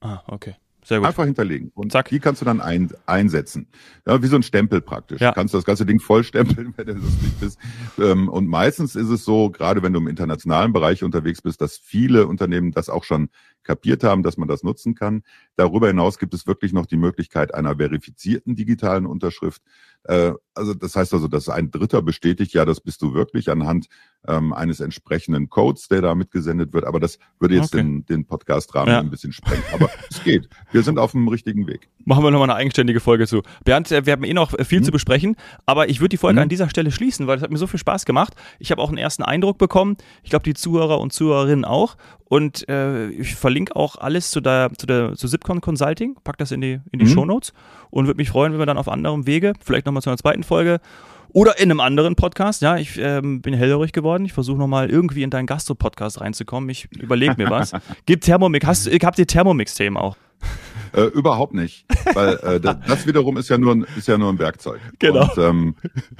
Ah, 0.00 0.22
okay. 0.26 0.54
Sehr 0.84 0.98
gut. 0.98 1.08
Einfach 1.08 1.24
hinterlegen. 1.24 1.70
Und 1.74 1.92
Zack. 1.92 2.10
die 2.10 2.20
kannst 2.20 2.42
du 2.42 2.44
dann 2.44 2.60
ein, 2.60 2.90
einsetzen. 3.06 3.66
Ja, 4.06 4.22
wie 4.22 4.26
so 4.26 4.36
ein 4.36 4.42
Stempel 4.42 4.82
praktisch. 4.82 5.20
Ja. 5.20 5.30
Du 5.30 5.34
kannst 5.34 5.54
das 5.54 5.64
ganze 5.64 5.86
Ding 5.86 5.98
vollstempeln, 5.98 6.74
wenn 6.76 6.86
du 6.86 6.92
lustig 6.92 7.32
bist. 7.40 7.58
Ähm, 7.98 8.28
und 8.28 8.46
meistens 8.46 8.94
ist 8.94 9.08
es 9.08 9.24
so, 9.24 9.50
gerade 9.50 9.82
wenn 9.82 9.94
du 9.94 10.00
im 10.00 10.08
internationalen 10.08 10.74
Bereich 10.74 11.02
unterwegs 11.02 11.40
bist, 11.40 11.62
dass 11.62 11.78
viele 11.78 12.26
Unternehmen 12.26 12.70
das 12.70 12.90
auch 12.90 13.04
schon 13.04 13.30
kapiert 13.62 14.04
haben, 14.04 14.22
dass 14.22 14.36
man 14.36 14.46
das 14.46 14.62
nutzen 14.62 14.94
kann. 14.94 15.22
Darüber 15.56 15.88
hinaus 15.88 16.18
gibt 16.18 16.34
es 16.34 16.46
wirklich 16.46 16.74
noch 16.74 16.84
die 16.84 16.98
Möglichkeit 16.98 17.54
einer 17.54 17.76
verifizierten 17.76 18.54
digitalen 18.54 19.06
Unterschrift. 19.06 19.62
Äh, 20.04 20.32
also 20.54 20.74
das 20.74 20.94
heißt 20.94 21.14
also, 21.14 21.28
dass 21.28 21.48
ein 21.48 21.70
Dritter 21.70 22.02
bestätigt, 22.02 22.52
ja, 22.52 22.66
das 22.66 22.80
bist 22.80 23.00
du 23.00 23.14
wirklich 23.14 23.50
anhand 23.50 23.86
ähm, 24.28 24.52
eines 24.52 24.80
entsprechenden 24.80 25.50
Codes, 25.50 25.88
der 25.88 26.02
da 26.02 26.14
mitgesendet 26.14 26.72
wird. 26.72 26.84
Aber 26.84 27.00
das 27.00 27.18
würde 27.38 27.54
jetzt 27.54 27.74
okay. 27.74 27.82
den, 27.82 28.06
den 28.06 28.26
Podcast-Rahmen 28.26 28.88
ja. 28.88 29.00
ein 29.00 29.10
bisschen 29.10 29.32
sprengen. 29.32 29.64
Aber 29.72 29.88
es 30.10 30.22
geht. 30.22 30.48
Wir 30.72 30.82
sind 30.82 30.98
auf 30.98 31.12
dem 31.12 31.28
richtigen 31.28 31.66
Weg. 31.66 31.88
Machen 32.04 32.24
wir 32.24 32.30
nochmal 32.30 32.50
eine 32.50 32.58
eigenständige 32.58 33.00
Folge 33.00 33.26
zu. 33.26 33.42
Bernd, 33.64 33.90
äh, 33.92 34.06
wir 34.06 34.12
haben 34.12 34.24
eh 34.24 34.34
noch 34.34 34.52
viel 34.64 34.78
hm. 34.78 34.84
zu 34.84 34.92
besprechen, 34.92 35.36
aber 35.66 35.88
ich 35.88 36.00
würde 36.00 36.10
die 36.10 36.16
Folge 36.16 36.38
hm. 36.38 36.44
an 36.44 36.48
dieser 36.48 36.68
Stelle 36.68 36.90
schließen, 36.90 37.26
weil 37.26 37.36
es 37.36 37.42
hat 37.42 37.50
mir 37.50 37.58
so 37.58 37.66
viel 37.66 37.80
Spaß 37.80 38.04
gemacht. 38.04 38.34
Ich 38.58 38.70
habe 38.70 38.80
auch 38.80 38.88
einen 38.88 38.98
ersten 38.98 39.22
Eindruck 39.22 39.58
bekommen. 39.58 39.96
Ich 40.22 40.30
glaube, 40.30 40.44
die 40.44 40.54
Zuhörer 40.54 41.00
und 41.00 41.12
Zuhörerinnen 41.12 41.64
auch. 41.64 41.96
Und 42.24 42.68
äh, 42.68 43.08
ich 43.10 43.34
verlinke 43.34 43.76
auch 43.76 43.96
alles 43.96 44.30
zu 44.30 44.40
der, 44.40 44.70
zu 44.76 44.86
der 44.86 45.14
zu 45.14 45.28
Zipcon 45.28 45.60
Consulting, 45.60 46.16
pack 46.24 46.38
das 46.38 46.50
in 46.50 46.60
die, 46.60 46.80
in 46.90 46.98
die 46.98 47.04
mhm. 47.04 47.10
Show 47.10 47.24
Notes 47.24 47.52
und 47.90 48.06
würde 48.06 48.16
mich 48.16 48.30
freuen, 48.30 48.52
wenn 48.52 48.58
wir 48.58 48.66
dann 48.66 48.78
auf 48.78 48.88
anderem 48.88 49.26
Wege, 49.26 49.52
vielleicht 49.62 49.86
nochmal 49.86 50.02
zu 50.02 50.10
einer 50.10 50.16
zweiten 50.16 50.42
Folge 50.42 50.80
oder 51.34 51.58
in 51.58 51.70
einem 51.70 51.80
anderen 51.80 52.14
Podcast. 52.14 52.62
Ja, 52.62 52.78
ich 52.78 52.96
ähm, 52.96 53.42
bin 53.42 53.52
hellhörig 53.52 53.92
geworden. 53.92 54.24
Ich 54.24 54.32
versuche 54.32 54.56
nochmal 54.56 54.88
irgendwie 54.88 55.22
in 55.24 55.30
deinen 55.30 55.46
Gastro-Podcast 55.46 56.20
reinzukommen. 56.20 56.70
Ich 56.70 56.90
überlege 56.92 57.34
mir 57.36 57.50
was. 57.50 57.72
Gib 58.06 58.22
Thermomix. 58.22 58.64
Hast, 58.64 58.86
habt 58.86 59.18
ihr 59.18 59.26
Thermomix-Themen 59.26 59.98
auch? 59.98 60.16
Äh, 60.92 61.06
überhaupt 61.06 61.54
nicht, 61.54 61.86
weil 62.12 62.34
äh, 62.36 62.60
das, 62.60 62.76
das, 62.86 63.06
wiederum 63.06 63.36
ist 63.36 63.48
ja 63.48 63.58
nur 63.58 63.74
ein, 63.74 63.86
ist 63.96 64.06
ja 64.06 64.16
nur 64.16 64.28
ein 64.28 64.38
Werkzeug. 64.38 64.80
Genau. 65.00 65.22
Und, 65.22 65.38
ähm, 65.38 65.74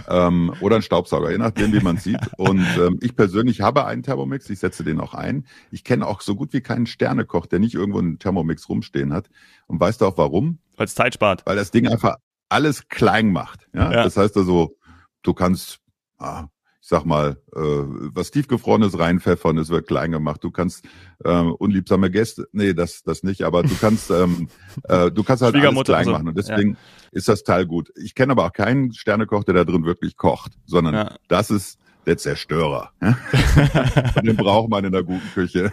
ähm, 0.08 0.52
oder 0.60 0.76
ein 0.76 0.82
Staubsauger, 0.82 1.30
je 1.30 1.38
nachdem, 1.38 1.72
wie 1.72 1.80
man 1.80 1.96
sieht. 1.96 2.18
Und 2.38 2.66
ähm, 2.78 2.98
ich 3.00 3.14
persönlich 3.14 3.60
habe 3.60 3.84
einen 3.84 4.02
Thermomix, 4.02 4.50
ich 4.50 4.58
setze 4.58 4.82
den 4.82 4.98
auch 4.98 5.14
ein. 5.14 5.46
Ich 5.70 5.84
kenne 5.84 6.06
auch 6.06 6.22
so 6.22 6.34
gut 6.34 6.52
wie 6.52 6.60
keinen 6.60 6.86
Sternekoch, 6.86 7.46
der 7.46 7.60
nicht 7.60 7.74
irgendwo 7.74 8.00
einen 8.00 8.18
Thermomix 8.18 8.68
rumstehen 8.68 9.12
hat. 9.12 9.28
Und 9.68 9.78
weißt 9.78 10.00
du 10.00 10.06
auch 10.06 10.18
warum? 10.18 10.58
Weil 10.76 10.86
es 10.86 10.96
Zeit 10.96 11.14
spart. 11.14 11.46
Weil 11.46 11.54
das 11.54 11.70
Ding 11.70 11.86
einfach 11.86 12.16
alles 12.48 12.88
klein 12.88 13.30
macht. 13.30 13.68
Ja? 13.74 13.92
ja. 13.92 14.02
Das 14.02 14.16
heißt 14.16 14.36
also, 14.36 14.76
du 15.24 15.34
kannst 15.34 15.80
ah, 16.18 16.46
ich 16.84 16.90
sag 16.90 17.06
mal, 17.06 17.38
äh, 17.56 17.60
was 17.60 18.30
tiefgefrorenes 18.30 18.98
reinpfeffern, 18.98 19.56
es 19.56 19.70
wird 19.70 19.86
klein 19.86 20.12
gemacht. 20.12 20.44
Du 20.44 20.50
kannst 20.50 20.84
äh, 21.24 21.30
unliebsame 21.30 22.10
Gäste, 22.10 22.46
nee, 22.52 22.74
das 22.74 23.02
das 23.02 23.22
nicht, 23.22 23.40
aber 23.40 23.62
du 23.62 23.74
kannst 23.80 24.10
ähm, 24.10 24.48
äh, 24.84 25.10
du 25.10 25.24
kannst 25.24 25.42
halt 25.42 25.56
alles 25.56 25.84
klein 25.84 26.06
machen 26.08 26.28
und 26.28 26.36
deswegen 26.36 26.72
ja. 26.72 26.78
ist 27.12 27.28
das 27.28 27.42
Teil 27.42 27.64
gut. 27.64 27.90
Ich 27.96 28.14
kenne 28.14 28.32
aber 28.32 28.44
auch 28.44 28.52
keinen 28.52 28.92
Sternekoch, 28.92 29.44
der 29.44 29.54
da 29.54 29.64
drin 29.64 29.86
wirklich 29.86 30.18
kocht, 30.18 30.52
sondern 30.66 30.94
ja. 30.94 31.16
das 31.28 31.50
ist 31.50 31.78
der 32.04 32.18
Zerstörer. 32.18 32.92
und 33.00 33.16
den 34.26 34.36
braucht 34.36 34.68
man 34.68 34.84
in 34.84 34.92
der 34.92 35.04
guten 35.04 35.26
Küche. 35.32 35.72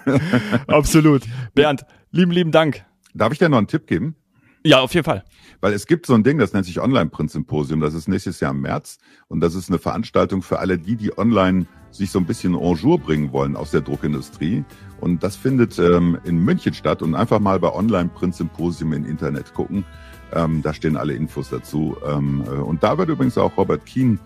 Absolut. 0.67 1.23
Bernd, 1.53 1.83
lieben 2.11 2.31
lieben 2.31 2.51
Dank. 2.51 2.85
Darf 3.13 3.33
ich 3.33 3.39
dir 3.39 3.49
noch 3.49 3.57
einen 3.57 3.67
Tipp 3.67 3.85
geben? 3.85 4.15
Ja, 4.63 4.79
auf 4.79 4.93
jeden 4.93 5.05
Fall. 5.05 5.23
Weil 5.59 5.73
es 5.73 5.87
gibt 5.87 6.05
so 6.05 6.13
ein 6.13 6.23
Ding, 6.23 6.37
das 6.37 6.53
nennt 6.53 6.65
sich 6.65 6.79
Online-Print-Symposium. 6.79 7.81
Das 7.81 7.93
ist 7.93 8.07
nächstes 8.07 8.39
Jahr 8.39 8.51
im 8.51 8.61
März. 8.61 8.99
Und 9.27 9.41
das 9.41 9.55
ist 9.55 9.69
eine 9.69 9.79
Veranstaltung 9.79 10.41
für 10.41 10.59
alle 10.59 10.77
die, 10.77 10.95
die 10.95 11.17
online 11.17 11.67
sich 11.91 12.11
so 12.11 12.19
ein 12.19 12.25
bisschen 12.25 12.53
en 12.53 12.75
jour 12.75 12.99
bringen 12.99 13.31
wollen 13.31 13.55
aus 13.55 13.71
der 13.71 13.81
Druckindustrie. 13.81 14.63
Und 14.99 15.23
das 15.23 15.35
findet 15.35 15.77
ähm, 15.79 16.19
in 16.23 16.37
München 16.37 16.73
statt. 16.73 17.01
Und 17.01 17.15
einfach 17.15 17.39
mal 17.39 17.59
bei 17.59 17.71
Online-Print-Symposium 17.71 18.93
im 18.93 19.05
Internet 19.05 19.53
gucken. 19.53 19.85
Ähm, 20.33 20.61
da 20.61 20.73
stehen 20.73 20.95
alle 20.95 21.13
Infos 21.13 21.49
dazu. 21.49 21.97
Ähm, 22.07 22.43
äh, 22.47 22.51
und 22.51 22.83
da 22.83 22.97
wird 22.97 23.09
übrigens 23.09 23.37
auch 23.37 23.55
Robert 23.57 23.85
Keen, 23.85 24.19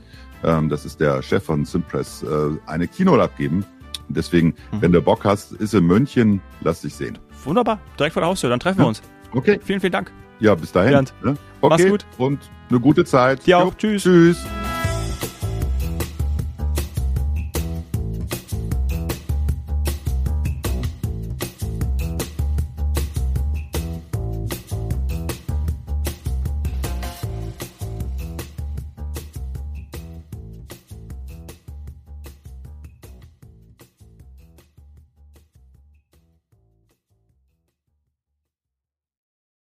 ähm, 0.43 0.69
das 0.69 0.85
ist 0.85 0.99
der 0.99 1.21
Chef 1.21 1.43
von 1.43 1.65
Simpress, 1.65 2.23
äh, 2.23 2.49
eine 2.65 2.87
Keynote 2.87 3.23
abgeben. 3.23 3.65
Deswegen, 4.07 4.49
mhm. 4.71 4.81
wenn 4.81 4.91
du 4.91 5.01
Bock 5.01 5.25
hast, 5.25 5.53
ist 5.53 5.73
in 5.73 5.85
München, 5.85 6.41
lass 6.61 6.81
dich 6.81 6.93
sehen. 6.93 7.17
Wunderbar, 7.43 7.79
direkt 7.97 8.13
vor 8.13 8.21
der 8.21 8.29
Haustür, 8.29 8.49
dann 8.49 8.59
treffen 8.59 8.79
wir 8.79 8.87
uns. 8.87 9.01
Okay. 9.31 9.59
Vielen, 9.63 9.79
vielen 9.79 9.93
Dank. 9.93 10.11
Ja, 10.39 10.55
bis 10.55 10.71
dahin. 10.71 11.05
Ne? 11.23 11.37
Okay. 11.61 11.69
Mach's 11.69 11.85
gut. 11.85 12.05
Und 12.17 12.39
eine 12.69 12.79
gute 12.79 13.05
Zeit. 13.05 13.45
Dir 13.45 13.59
auch. 13.59 13.65
Jo. 13.65 13.73
Tschüss. 13.77 14.03
Tschüss. 14.03 14.45